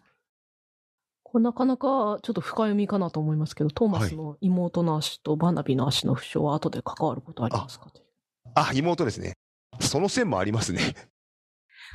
[1.34, 7.91] なかなかちょっと深読みかなと思いますけど、トーマスの妹の足とバーナビーの足の負傷は後で関わることありますか？
[7.91, 8.05] という
[8.55, 9.34] あ、妹ですね。
[9.80, 10.80] その線もありますね。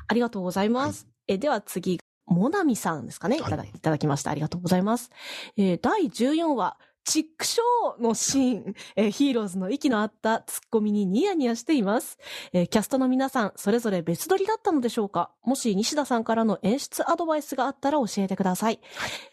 [0.07, 1.07] ありがとうございます。
[1.27, 3.37] えでは次、モナミさんですかね？
[3.37, 4.29] いただ,、い、ただきました。
[4.29, 5.09] ありがとうございます。
[5.57, 12.17] えー第14話、チックショーのシーン、えーヒーローズの息の合ったツッコミにニヤニヤしています。
[12.53, 15.31] えーキャストの皆さん、それぞれ別撮りだったのでしょうか？
[15.43, 18.79] もし西田さんからの演出アドバイスがあったら教えてください。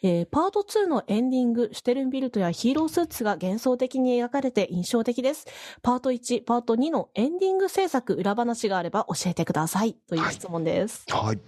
[0.02, 5.46] えーパート2のエンディング、シュテルンビルトやヒーロースーツが幻想的に描かれて印象的です。
[5.82, 9.94] パート1、パート2のエンディング制作裏話があれば教えてください。
[10.08, 11.04] という質問です。
[11.08, 11.38] はい。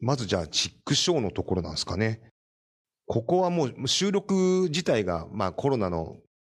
[0.00, 2.20] まずじゃあ、チックショーのところなんですかね。
[3.06, 6.16] ここはもう収録自体が、まあコロナの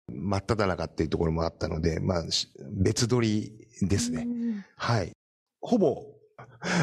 [0.09, 4.22] 真っ只中っていうところもあったので、まあし別撮りですね。
[4.22, 5.12] うんはい。
[5.61, 6.03] ほぼ、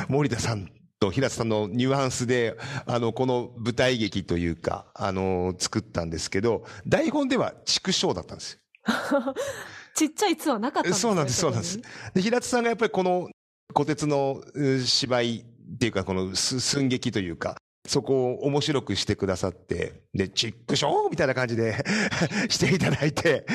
[0.08, 8.60] 森田さんと平田さんのニュアンスで、あの、この舞台劇というか、あの、作ったんですけど、台本では畜生だったんですよ。
[9.96, 11.84] ちっちゃい「つ」はなかったんですねそうなんですそうなんですこ
[12.14, 13.30] で、平田さんがやっぱりこの、
[13.74, 17.58] 小鉄のう芝居っていうか、このす寸劇というか、
[17.90, 21.84] そこを面白くしてくださって、で、チックショーみたいな感じで
[22.48, 23.48] していただいて、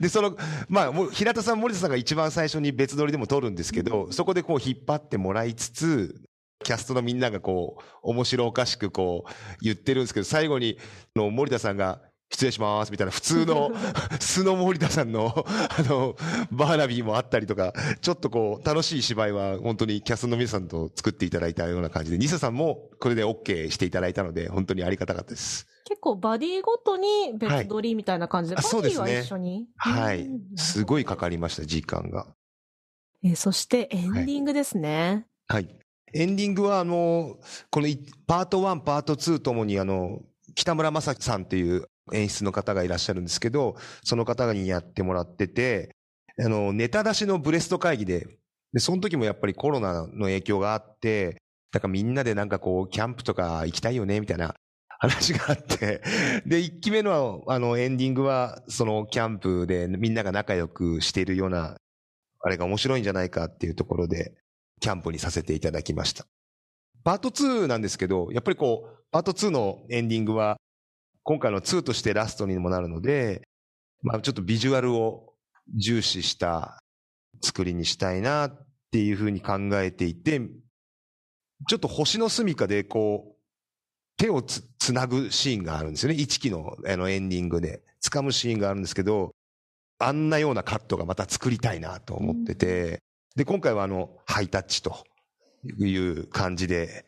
[0.00, 0.36] で、その、
[0.68, 6.22] まあ、もう平田さん、森田さんが一番最初に別撮りでも撮るんですけど、そこでこう引っ張ってもらいつつ、
[6.62, 9.30] キャストのみんながこう、面白おかしくこう、
[9.60, 10.78] 言ってるんですけど、最後に、
[11.16, 12.00] の森田さんが、
[12.32, 13.70] 失礼します、みたいな普通の、
[14.20, 16.16] 素の森田さんの、あの、
[16.52, 25.66] バーナビーもあったりとか、ちょっとこう、楽しい芝居は本当にキャストの皆さんと作っていただいたような感じで、ニサさんもこれで OK していただいたので、本当にありがたかったです。
[25.84, 29.66] 結構バディごとに別撮りみたいな感じで、はいあそうですねバディは一緒に？
[29.76, 30.40] はいうん。
[30.56, 32.28] すごいかかりました、時間が。
[33.24, 35.68] えーそしてエンディングですね、はい。
[36.14, 37.38] エンディングは、あの、
[37.70, 40.20] このいパート1、パート2ともに、あの、
[40.54, 45.94] 北村正樹さんっていう演出の方がいらっしゃるんですけど、その方にやってもらってて、
[46.38, 48.26] あの、ネタ出しのブレスト会議で、
[48.72, 51.42] で、その時もやっぱりコロナの影響があって、
[51.72, 54.54] だからみんなでなんかこう、キャンプとか行きたいよね、みたいな
[55.00, 56.02] 話があって、
[56.46, 61.76] で、一期目のあの、エンディングは、そのキャンプでみんなが仲良くしているような、
[62.42, 64.34] あれが面白いんじゃないかっていうところで、
[64.80, 66.26] キャンプにさせていただきました。
[67.04, 70.56] パート2なんですけど、やっぱりこう、パート2のエンディングは、
[71.22, 73.42] 今回の2としてラストにもなるので、
[74.02, 75.34] まあちょっとビジュアルを
[75.76, 76.80] 重視した
[77.42, 80.40] 作りにしたいなっていうふうに考えていて、
[81.68, 83.36] ちょっと星の隅かでこう、
[84.16, 86.18] 手をつつなぐシーンがあるんですよね。
[86.18, 87.82] 1期のあのエンディングで。
[88.02, 89.34] 掴むシーンがあるんですけど、
[89.98, 93.02] あんなようなカットがまた作りたいなと思ってて、
[93.36, 95.04] で、今回はあの、ハイタッチと
[95.78, 97.04] いう感じで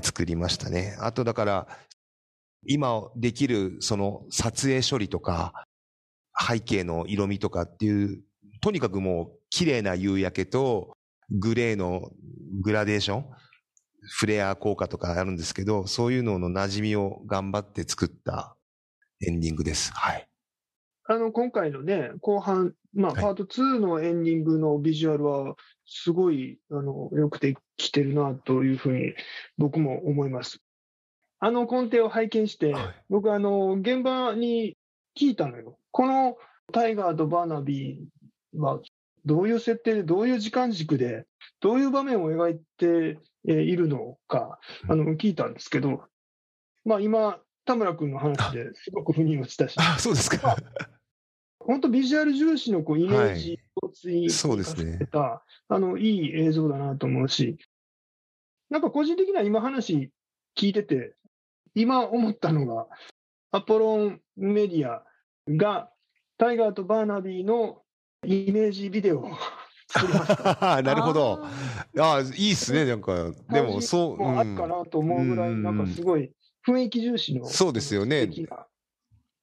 [0.00, 0.96] 作りましたね。
[1.00, 1.68] あとだから、
[2.66, 5.52] 今できるその撮影処理とか、
[6.38, 8.22] 背景の色味とかっていう、
[8.60, 10.96] とにかくもう綺麗な夕焼けと
[11.30, 12.10] グレーの
[12.62, 13.26] グラデーション、
[14.02, 18.56] フレア効果とかあるんですけど、そういうのの馴染みを頑張って作った
[19.26, 19.92] エンディングです。
[19.92, 20.26] はい。
[21.04, 29.14] あの、今回のね、後半、まあ、はいパート2のエンディングのビジュアルは、すごい、あの、よくできてるな、というふうに、
[29.58, 30.60] 僕も思います。
[31.40, 32.94] あの根底を拝見して、はい。
[33.08, 34.76] 僕、あの、現場に
[35.18, 35.78] 聞いたのよ。
[35.90, 36.36] この
[36.72, 38.80] タイガーとバーナビーは、
[39.24, 41.26] どういう設定で、どういう時間軸で、
[41.60, 43.18] どういう場面を描いて
[43.48, 46.04] えーいるのか、あの、聞いたんですけど、
[46.84, 50.56] まあ、今、田村君の話ですごく腑に落ちたし、あ、そうですか。
[51.58, 54.92] 本当ビジュアル重視のこうイメージをついそうですね。
[54.92, 57.58] させた、あの、いい映像だなと思うし、
[58.70, 60.10] なんか個人的には今話
[60.56, 61.14] 聞いてて、
[61.74, 62.86] 今思ったのが、
[63.52, 65.04] アポロンメディア
[65.48, 65.90] が
[66.38, 67.82] タイガーとバーナビーの
[68.24, 69.30] イメージビデオを
[69.88, 70.82] 作りました。
[70.82, 71.40] なるほど。
[71.98, 73.32] あああ、いいっすね、なんか。
[73.50, 76.32] でも、そう、あるかなと思うぐらい、うんなんかすごい
[76.66, 77.46] 雰囲気重視の。
[77.46, 78.28] そうですよね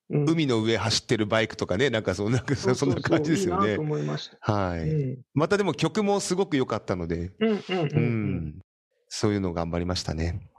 [0.09, 3.82] うん海の上走ってるバイクとかね、なんかそんな、そそんな感じですよねいいなと。
[3.82, 4.53] 思いました。
[4.53, 4.89] はい。
[4.89, 8.59] うんまたでも曲もすごく良かったので、うんうんうんううんん。
[9.09, 10.49] そういうのを頑張りましたね。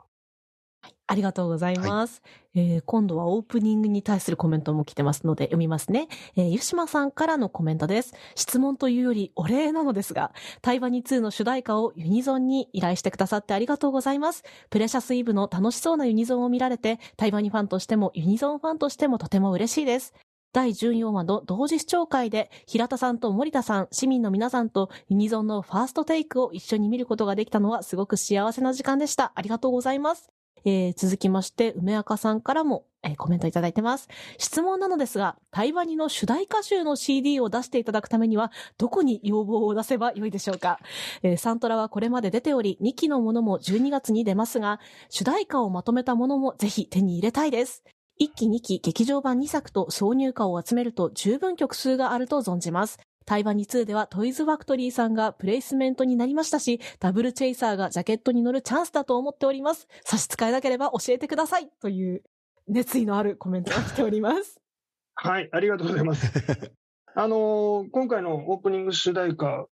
[1.08, 2.22] ありがとうございます。
[2.54, 6.08] えー今度はオープニングに対するコメントも来てますので読みますね。
[6.36, 8.14] えー、ゆしまさんからのコメントです。
[8.36, 14.44] 質問というよりお礼なのですが、対話に2の主題歌をユニゾンに依頼してくださってありがとうございます。
[14.70, 20.14] プレシャスイブの楽しそうなユニゾンを見られて、対話にファンとしてもユニゾンファンとしてもとても嬉しいです。
[20.52, 29.32] 第14話の同時視聴会で、平田さんと森田さん、市民の皆さんとユニゾンのファーストテイクを一緒に見ることができたのはすごく幸せな時間でした。
[29.34, 30.37] ありがとうございます。
[30.64, 34.08] えー続きまして、梅赤さんからも、えーコメントいただいてます。
[34.38, 40.78] 質問なのですが、対話にの主題歌集の CD を出していただくためには、どこに要望を出せばよいでしょうか、
[41.22, 47.84] えーサントラはこれまで出ており、2期のものも12月に出ますが、主題歌をまとめたものもぜひ手に入れたいです。
[48.20, 52.98] 1期2期劇場版2作と挿入歌を集めると十分曲数があると存じます。
[53.28, 59.86] 対話に2ではトイズファクトリーさんがプレイスメントになりましたし、ダブルチェイサーがジャケットに乗るチャンスだと思っております。
[60.02, 62.22] 差し支えなければ教えてくださいという
[62.68, 64.58] 熱意のあるコメントが来ております。
[65.14, 66.32] はい、ありがとうございます。
[67.14, 69.66] あのー今回のオープニング主題歌、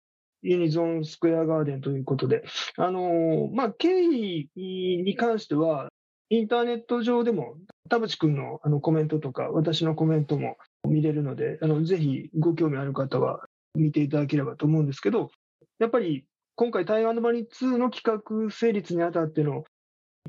[0.40, 2.44] ユニゾンスクエアガーデンということで、
[2.78, 5.90] あのーまあ、経緯に関しては、
[6.30, 7.58] インターネット上でも、
[7.90, 10.56] 田淵君のあのコメントとか、私のコメントも
[10.88, 15.30] 見れるので、あのぜひご興味ある方は見ていただければと思うんですけど、
[15.78, 16.24] やっぱり
[16.54, 19.64] 今回、台湾のバニ2の企画成立にあたっての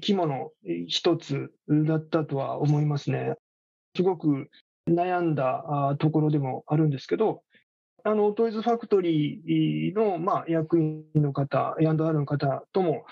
[0.01, 0.51] 肝の
[0.87, 3.35] 一つだったとは思いますね。
[3.95, 4.49] すごく
[4.89, 7.43] 悩んだところでもあるんですけど、
[8.05, 13.05] あのトイズファクトリーの、まあ、役員の方、A&R の方とも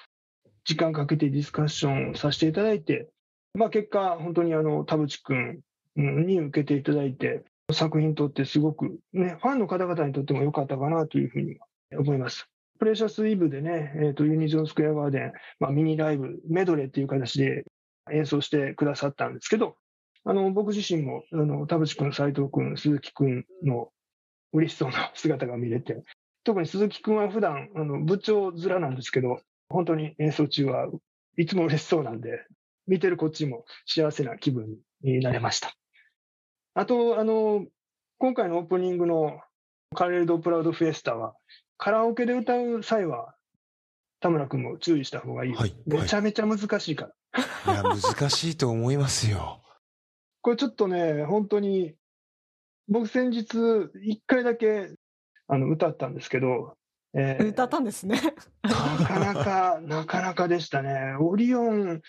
[0.64, 3.10] 時間かけてディスカッションさせていただいて、
[3.54, 5.60] まあ、結果、本当にあの田淵君
[5.96, 11.58] に受けていただいて、作品にとってすごく、ね、ファンの方々にとっても良かったかなというふうに
[11.98, 12.48] 思います。
[12.80, 17.64] プレシャスイブでね、えーとユニゾンスクエアガーデン、まあ、ミニライブ、メドレーっていう形で
[18.12, 19.76] 演奏してくださったんですけど、
[20.24, 23.90] あの僕自身もあの田淵君、斉藤君、鈴木君の
[24.54, 26.04] 嬉しそうな姿が見れて、
[26.44, 29.40] 特に鈴木君は普段あの部長面なんですけど、
[29.70, 30.90] 本当に演奏中は
[31.38, 32.46] いつも嬉しそうなんで、
[32.88, 35.74] 見てるこっちも幸せな気分になれました。
[36.74, 37.66] あと、あの、
[38.18, 39.42] 今回のオープニングの
[39.94, 41.34] カレルド・プラウド・フィエスタは、
[41.78, 43.36] カラオケで歌う際は、
[44.22, 45.58] 田村君も注意した方がいいよ。
[45.58, 47.10] はいめちゃめちゃ難しいか
[47.66, 47.74] ら。
[47.74, 49.62] いや、難しいと思いますよ。
[50.42, 51.96] これちょっとね、本当に、
[52.88, 53.58] 僕先日、
[54.04, 54.94] 一回だけ
[55.48, 56.78] あの歌ったんですけど、
[57.14, 58.22] えー歌ったんですね。
[58.64, 61.16] なかなか、なかなかでしたね。
[61.20, 62.02] オリオン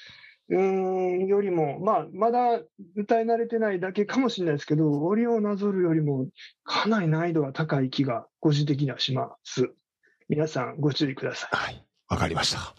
[0.48, 2.60] うーんよりも、まあ、まだ
[2.96, 6.26] 歌い慣れてないだけかもしれないですけど、オリオンなぞるよりも、
[6.64, 9.72] かなり難易度が高い気が、個人的にはします。
[10.28, 11.56] 皆さん、ご注意ください。
[11.56, 11.86] はい。
[12.08, 12.74] わかりました。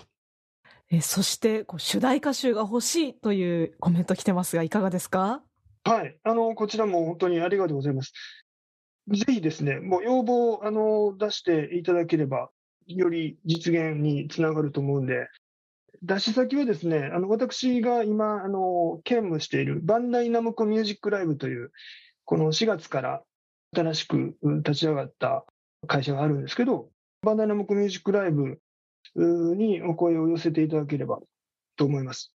[0.92, 5.42] えそして、こう主題歌集が欲しいというコメント来てますが、いかがですか？
[5.86, 6.18] はい。
[6.24, 8.14] あの、こちらも本当にありがとうございます。
[9.08, 12.50] ぜひですね、もう要望をあの出していただければ、
[12.86, 15.28] より実現につながると思うんで、
[16.04, 21.72] 出し先はですね、あの、私が今、あの、兼務しているバンダイナムコミュージックライブという、
[22.26, 23.24] この4月から
[23.74, 25.46] 新しく立ち上がった
[25.88, 26.90] 会社があるんですけど、
[27.22, 28.60] バンダイナムコミュージックライブ
[29.16, 31.20] にお声を寄せていただければ
[31.78, 32.34] と思います。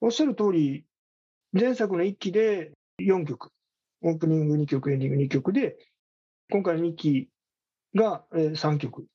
[0.00, 0.84] おっしゃる通り、
[1.52, 3.50] 前作の1期で4曲、
[4.02, 5.76] オープニング2曲、エンディング2曲で、
[6.50, 7.28] 今回の2期
[7.94, 9.06] が3曲。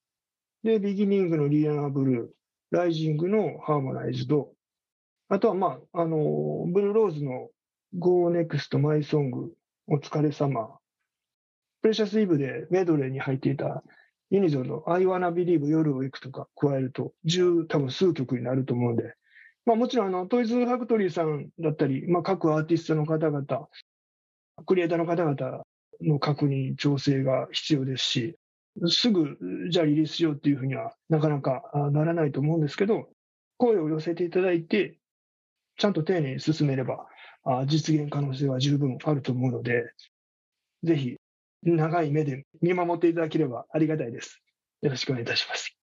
[0.64, 2.30] で、ビギニングのリアナブルー、
[2.74, 4.50] ライジングのハーモナイズド、
[5.30, 7.50] あとは、まあ、あのブルーローズの
[8.00, 9.50] Go Next My Song
[9.86, 10.80] お疲れ様。
[11.84, 13.84] プレシャスイブでメドレーに入っていた
[14.32, 19.14] ユニゾンの I Wanna Believe 夜を行くとか加えると10多分数曲になると思うんで、
[19.68, 23.70] まあもちろんあのトイズファクトリーさんだったり、まあ各アーティストの方々、
[24.66, 25.64] クリエイターの方々
[26.02, 28.36] の確認、調整が必要ですし、
[28.88, 29.38] すぐ
[29.70, 33.10] じゃあリリースしようっていうふうにはなかなかならないと思うんですけど、
[33.58, 34.98] 声を寄せていただいて、
[35.78, 37.08] ちゃんと丁寧に進めれば、
[37.68, 39.92] 実現可能性は十分あると思うので、
[40.84, 41.18] ぜひ
[41.64, 44.42] 長い目で見守っていただければありがたいです。
[44.82, 45.76] よろしくお願いいたします。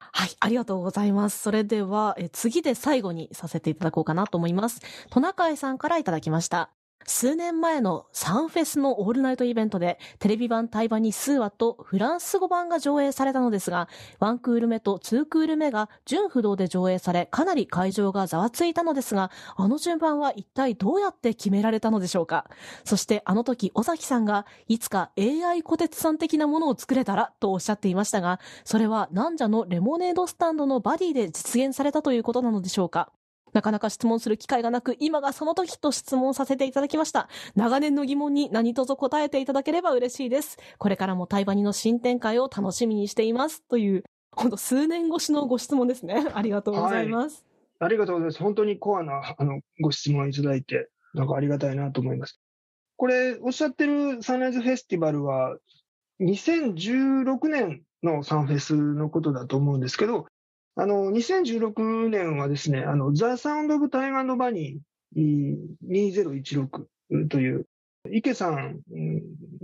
[0.00, 1.38] はい、ありがとうございます。
[1.38, 4.80] それでは、え次で最後にさせていただこうかなと思います。
[5.10, 6.77] トナカイさんからいただきました。
[7.06, 13.88] 数年前のサンフェスのオールナイトイベントでテレビ版対話に数話とフランス語版が上映されたのですが、
[14.18, 22.44] ワンクール目とツークール目が純不動で上映され、かなり会場がざわついたのですが、あの順番は一体どうやって決められたのでしょうか？
[22.84, 33.10] そしてあの時、尾崎さんが、いつか AI 小鉄さん的なものを作れたらとおっしゃっていましたが、それはなんじゃのレモネードスタンドのバディで実現されたということなのでしょうか？
[33.52, 37.28] なかなか質問する機会がなく、今がその時と質問させていただきました。
[37.56, 40.58] 長年の疑問に何卒答えていただければ嬉しいです。
[40.78, 43.62] これからも対話にの新展開を楽しみにしています。
[43.68, 46.26] という、ほんと数年越しのご質問ですね。
[46.34, 47.44] ありがとうございます。
[47.80, 48.38] ありがとうございます。
[48.42, 52.40] 本当にコアなあのご質問をいただいて、なんかありがたいなと思います。
[52.96, 55.56] これ、おっしゃってるサンライズフェスティバルは、
[56.20, 60.26] 2016年のサンフェスのことだと思うんですけど、
[60.80, 65.56] あの、2016年はですね、あの、ザ・サウンド・オブ・タイムバニー
[65.88, 66.68] 2016
[67.28, 67.66] という、
[68.12, 68.80] 池さん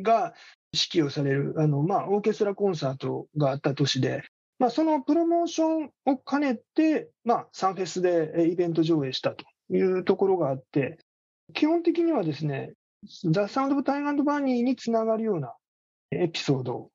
[0.03, 0.35] が
[0.73, 4.25] 指揮をされる、あの、まあ、オーケストラコンサートがあった年で、
[4.59, 10.99] まあ、そのプロモーションを兼ねて、まあ、サンフェスでイベント上映したというところがあって、
[11.53, 12.73] 基本的にはですね、
[13.31, 15.55] ザ・サウンド・オブ・タイムバニーにつながるような
[16.11, 16.91] エピソード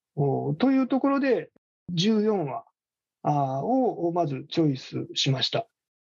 [0.55, 1.51] というところで、
[1.93, 2.65] 14話
[3.23, 5.67] をまずチョイスしました。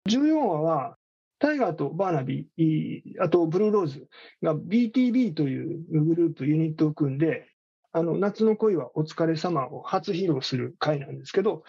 [0.09, 0.97] 14話は、
[1.39, 4.07] タイガーとバーナビー、あとブルーローズ
[4.41, 7.47] が BTB というグループ、ユニットを組んで、
[7.91, 11.63] あの、夏の恋はお疲れ様を初披露する回なんですけど、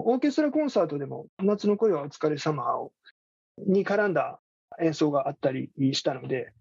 [0.00, 2.92] オーケストラコンサートでも夏の恋はお疲れ様を
[3.66, 4.40] に絡んだ
[4.80, 6.52] 演奏があったりしたので、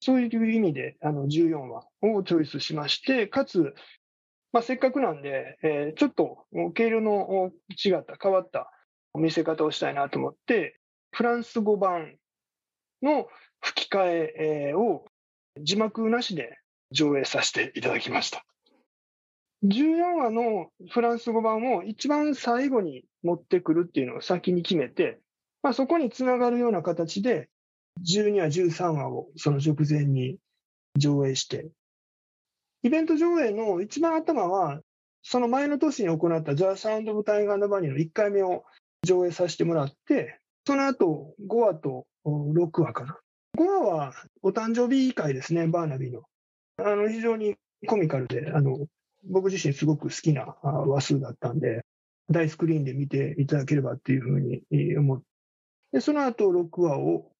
[0.00, 3.74] そういう意味であの14話をチョイスしまして、かつ、
[4.52, 8.70] まあ、せっかくなんで、えー、ちょっと毛色の違った、変わった
[9.14, 10.80] 見せ方をしたいなと思って、
[11.12, 12.16] フランス語版
[13.02, 13.26] の
[13.60, 15.04] 吹き替えを
[15.60, 16.58] 字幕なしで
[16.90, 18.44] 上映させていただきました。
[19.64, 25.20] 14話のフランス語版を一番最後に持ってくるっていうのを先に決めて、
[25.62, 27.50] まあ、そこにつながるような形で、
[28.08, 30.38] 12話、13話をその直前に
[30.96, 31.70] 上映して、
[32.82, 34.80] イベント上映の一番頭は、
[35.22, 38.64] その前の年に行ったザ・サウンド・オブ・タイガーバニーの1回目を
[39.02, 43.18] 上映させてもらって、その後5話と6話かな。
[43.58, 46.22] 5話はお誕生日会ですね、バーナビーの。
[46.78, 48.86] あの、非常にコミカルで、あの、
[49.28, 51.84] 僕自身すごく好きな話数だったんで、
[52.30, 54.62] 大スクリーンで見ていただければっていうふうに
[54.96, 55.24] 思って、
[55.92, 57.32] でその後6話を、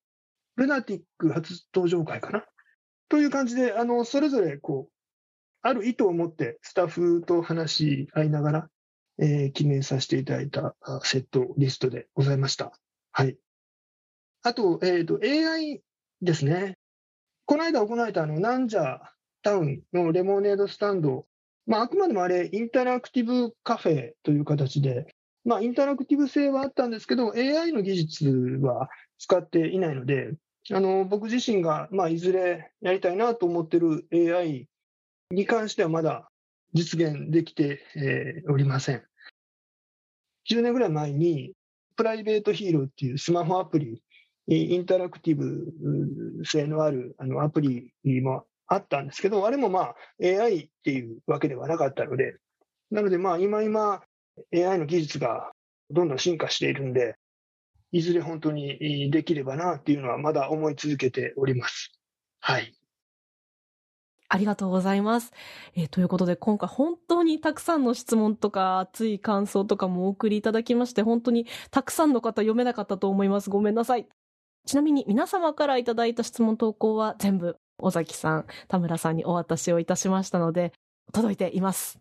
[0.57, 2.45] ルナティック初登場会かな？
[3.09, 4.93] という感じで、あの、それぞれこう、
[5.63, 8.69] ある意図を持ってスタッフと話し合いながら、
[9.19, 12.73] えー、記念させていただいたセットリストでございました。
[13.13, 13.37] はい。
[14.43, 15.83] あと、えっ、ー、と、AI
[16.23, 16.79] ですね。
[17.45, 18.99] この間行われたあの、ナンジャー
[19.43, 21.27] タウンのレモネードスタンド。
[21.67, 25.15] まあ、あくまでもあれ、インタラクティブカフェという形で、
[25.45, 28.29] まあ、インタラクティブ性はあったんですけど、AI の技術
[28.63, 28.89] は
[29.19, 30.33] 使っていないので、
[30.73, 34.69] あの、僕自身が、まあ、いずれやりたいなと思ってる AI
[35.31, 36.29] に関してはまだ
[36.75, 39.03] 実現できて、えー、おりません。
[40.49, 41.53] 10年ぐらい前に、
[41.97, 44.03] プライベートヒーローっていうスマホアプリ、
[44.49, 52.37] インタラクティブ性のあるあのアプリもあったんですけど、あれもまあ AI っていうわけではなかったので、
[52.91, 54.03] なのでまあ今今
[54.53, 55.53] AI の技術が
[55.91, 57.17] どんどん進化しているんで、
[57.93, 61.93] いずれ本当にできればなっていうのはまだ思い続けております。
[62.41, 62.80] はい。
[64.31, 65.33] ありがとうございます。
[65.75, 73.51] えー、ということで、今回本当にたくさんの質問とか、熱い感想とかもお送りいただきまして、本当にたくさんの方読めなかったと思います。
[73.51, 74.07] ごめんなさい。
[74.67, 80.73] ちなみに皆様からいただいた質問投稿は全部、尾崎さん、田村さんにお渡しをいたしましたので、
[81.13, 81.99] 届いています。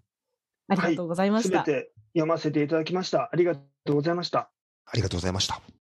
[0.68, 1.66] ありがとうございました。
[1.66, 3.30] す、べ、て読ませていただきました。
[3.32, 4.52] ありがとうございました。
[4.86, 5.79] ありがとうございました。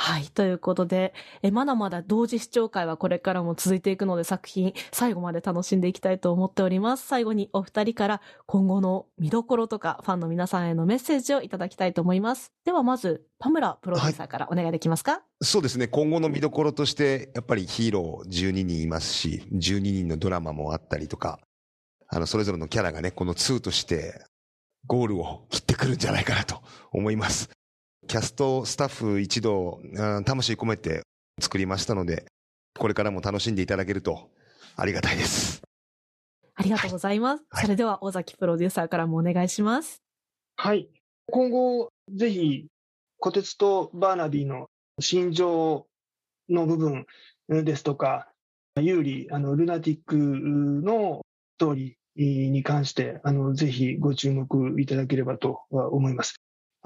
[0.00, 0.26] はい。
[0.26, 1.12] ということで、
[1.42, 7.04] え、まだまだ同時視聴会はこれからも続いていくので作品最後まで楽しんでいきたいと思っております。
[7.04, 12.52] 最後にお二人から今後の見どころとかファンの皆さんへのメッセージをいただきたいと思います。
[12.64, 15.88] ではまず、田村プロデューサーからお願いできますか、はい、そうですね。
[15.88, 21.40] 今後の見どころとして、やっぱりヒーロー12人いますし、12人のドラマもあったりとか、
[22.06, 24.24] あの、それぞれのキャラがね、この2として
[24.86, 26.62] ゴールを切ってくるんじゃないかなと
[26.92, 27.50] 思います。
[28.08, 29.82] キャスト、スタッフ一同、
[30.24, 31.02] 魂込めて
[31.38, 32.24] 作りましたので、
[32.78, 34.30] これからも楽しんでいただけると
[34.76, 35.60] ありがたいです。
[36.54, 37.44] ありがとうございます。
[37.50, 40.02] はい、それでは、尾崎プロデューサーからもお願いします。
[40.56, 40.88] はい。
[41.26, 42.66] 今後、ぜひ、
[43.18, 44.68] 小鉄とバーナビーの
[45.00, 45.86] 心情
[46.48, 47.04] の部分
[47.50, 48.32] ですとか、
[48.80, 51.20] 有利、あの、ルナティックの
[51.56, 56.36] ストーリーに関して、あの、ぜひご注目いただければと思います。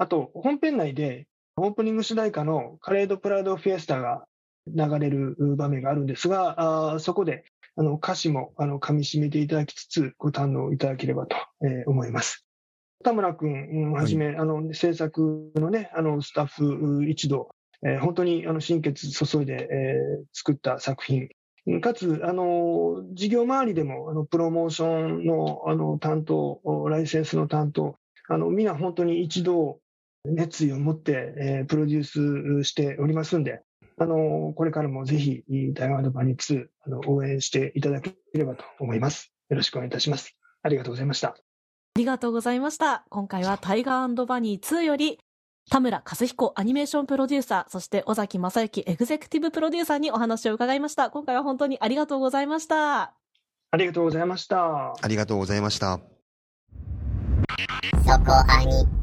[0.03, 4.25] あと、本編内でオープニング主題歌のカレード・プライド・フィエスタが
[4.67, 7.45] 流れる場面があるんですが、あそこで
[7.77, 12.45] あの歌詞もあの噛み締めていただきつつご堪能いただければと、えー、思います。
[13.01, 17.47] 田村君はじめ、はい、あの制作のね、あのスタッフ一同、
[17.85, 21.29] えー本当にあの心血注いで、えー作った作品。
[21.79, 26.59] かつ、あの、事業周りでも、あの、プロモーションの、あの、担当、
[26.89, 27.95] ライセンスの担当、
[28.27, 29.79] あの、皆本当に一度、
[30.25, 33.61] 熱意を持って、えープロデュースしておりますんで、
[33.97, 35.43] あの、これからもぜひ、
[35.73, 39.31] 台湾のバニー2、あの、応援していただければと思います。
[39.49, 40.35] よろしくお願いいたします。
[40.63, 41.29] ありがとうございました。
[41.29, 41.35] あ
[41.95, 43.05] りがとうございました。
[43.09, 45.19] 今回はタイガーバニー2より、
[45.69, 51.09] 田村和彦アニメーションプロデューサー、そして尾崎正幸エグゼクティブプロデューサーにお話を伺いました。
[51.09, 53.13] 今回は本当にありがとうございました。
[53.71, 54.93] ありがとうございました。
[54.99, 55.99] ありがとうございました。
[58.05, 59.02] そこアニ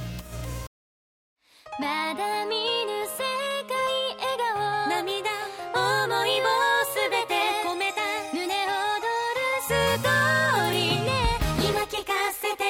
[1.79, 3.23] まだ見ぬ世
[3.65, 3.77] 界
[4.19, 5.31] 笑顔涙
[5.73, 6.43] 思いを
[6.85, 7.33] すべて
[7.65, 8.01] 込めた
[8.33, 11.11] 胸躍るストーリーね
[11.59, 12.63] 今聞かせて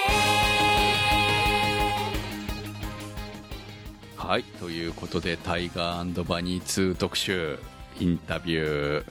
[4.17, 7.57] はい、ということで、タイガーバニー2特集、
[7.99, 9.05] インタビュー。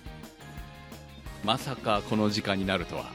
[1.44, 3.06] まさかこの時間になるとは。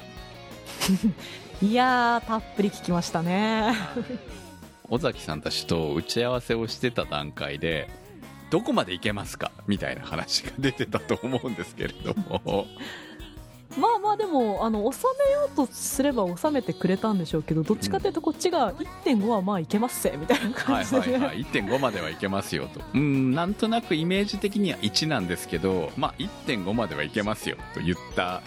[1.64, 3.74] いやー、たっぷり聞きましたね。
[4.90, 7.90] 尾崎さんたちと打ち合わせをしてた段階で、
[8.52, 9.52] どこまでいけますか？
[9.68, 12.66] みたいな話が出てたと思うんですけれども。
[13.78, 21.26] まあまあでも、あの、収めようとすれば収めてくれたんでしょうけど、どっちかというとこっちが1.5はまあいけますせ、みたいなはい感じで、ね。
[21.26, 21.44] はいはい。
[21.44, 22.80] 1.5まではいけますよと。
[22.94, 28.42] うん、なんとなくイメージ的には1なんですけど、まあ1.5まではいけますよと言った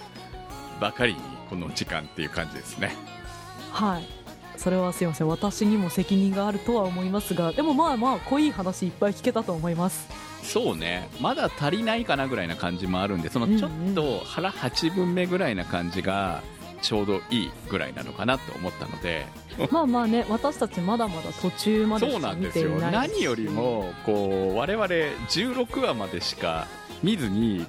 [0.81, 1.21] ばかりに、
[1.51, 2.95] この時間っていう感じですね。
[3.71, 4.07] はい。
[4.59, 5.29] それはすいません。
[5.29, 10.09] 私にも責任があるとは思いますが、でもまあまあ、濃い話いっぱい聞けたと思います。
[10.43, 11.09] そうね。
[11.21, 16.43] まだ足りないかなぐらいな感じもあるんでそのちょっと腹8分目ぐらいな感じが
[16.81, 19.27] ちょうどいいぐらいなのかなと思ったので。
[19.71, 22.71] まあまあね、私たちまだまだ途中までしそうなかんですよ。
[22.79, 26.67] 何よりもこう我々16話までしか
[27.03, 27.65] 見ずに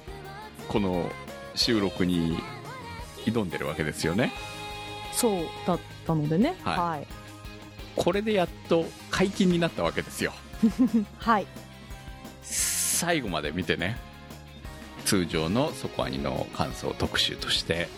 [0.68, 1.08] この
[1.54, 2.38] 収録に
[3.26, 4.32] 挑んでるわけですよね。
[5.12, 5.78] そうだっ
[6.10, 6.56] たのでね。
[6.64, 7.06] はいはい。
[7.96, 10.32] これでやっと解禁になったわけですよ
[11.18, 11.46] はい。
[12.42, 13.96] 最後まで見てね
[15.04, 17.88] 通常の「そこアニ」の感想特集として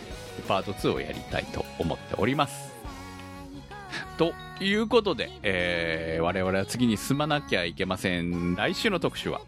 [0.47, 2.71] パート2をやりたいと思っております
[4.17, 9.41] ということで、えー我々は次に進まなきゃいけません来週の特集は？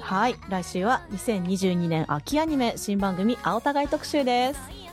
[0.00, 0.36] はい。
[0.48, 4.85] 来週は2022年秋アニメ新番組青互い特集です。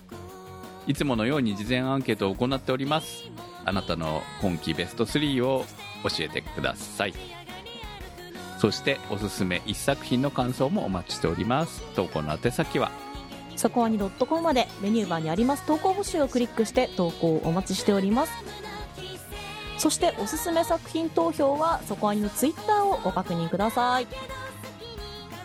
[0.85, 3.23] いつものように事前アンケートを行っております。
[3.65, 5.65] あなたの今季ベスト3を
[6.03, 7.14] 教えてください。
[8.57, 11.81] そしておすすめ1作品の感想もお待ちしております。
[11.95, 12.91] 投稿の宛先は
[13.55, 18.34] そこアニ .com までメニューバーにあります投稿募集をクリックして投稿をお待ちしております。
[19.77, 24.07] そしておすすめ作品投票はそこアニのツイッターをご確認ください。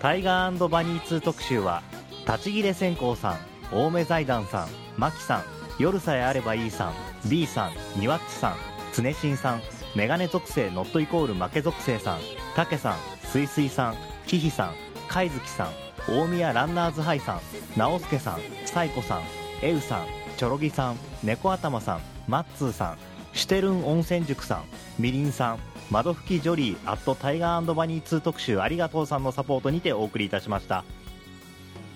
[0.01, 1.83] タイガーバニー2特集は
[2.27, 3.39] 立ち切れ線香さん
[3.73, 5.43] 青梅財団さんマキさん
[5.79, 6.95] 夜さえあればいいさん
[7.29, 8.57] B さんニワッチさん
[8.93, 9.63] 常新さん
[9.95, 12.19] メガネ属性 not equal 負け属性さん
[12.57, 13.97] タケさんスイスイさん
[14.27, 14.75] キヒさん
[15.09, 15.73] 貝月さん
[16.09, 17.41] 大宮ランナーズハイさん
[17.79, 19.23] 直輔さんサイコさん
[19.63, 20.07] エウさん
[20.37, 22.99] チョロギさん猫頭さんマッツーさん
[23.33, 24.65] シュテルン温泉塾さん
[24.99, 25.59] みりんさん
[25.91, 30.85] 窓拭きジョリーアットタイガーバニー2特集ありがとうさんのサポートにてお送りいたしました。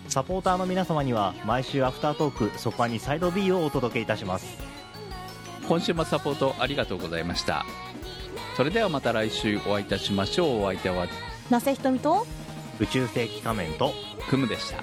[0.09, 4.59] サポーターの皆様には毎週アフタートークそこにサイド B をお届けいたします。
[5.69, 7.65] 今週もサポートありがとうございました。
[8.57, 10.63] それではまた来週お会いいたしましょう。
[10.65, 11.07] お相手は
[11.51, 12.27] 那瀬ひとみと
[12.81, 13.93] 宇宙世紀仮面と
[14.29, 14.83] クムでした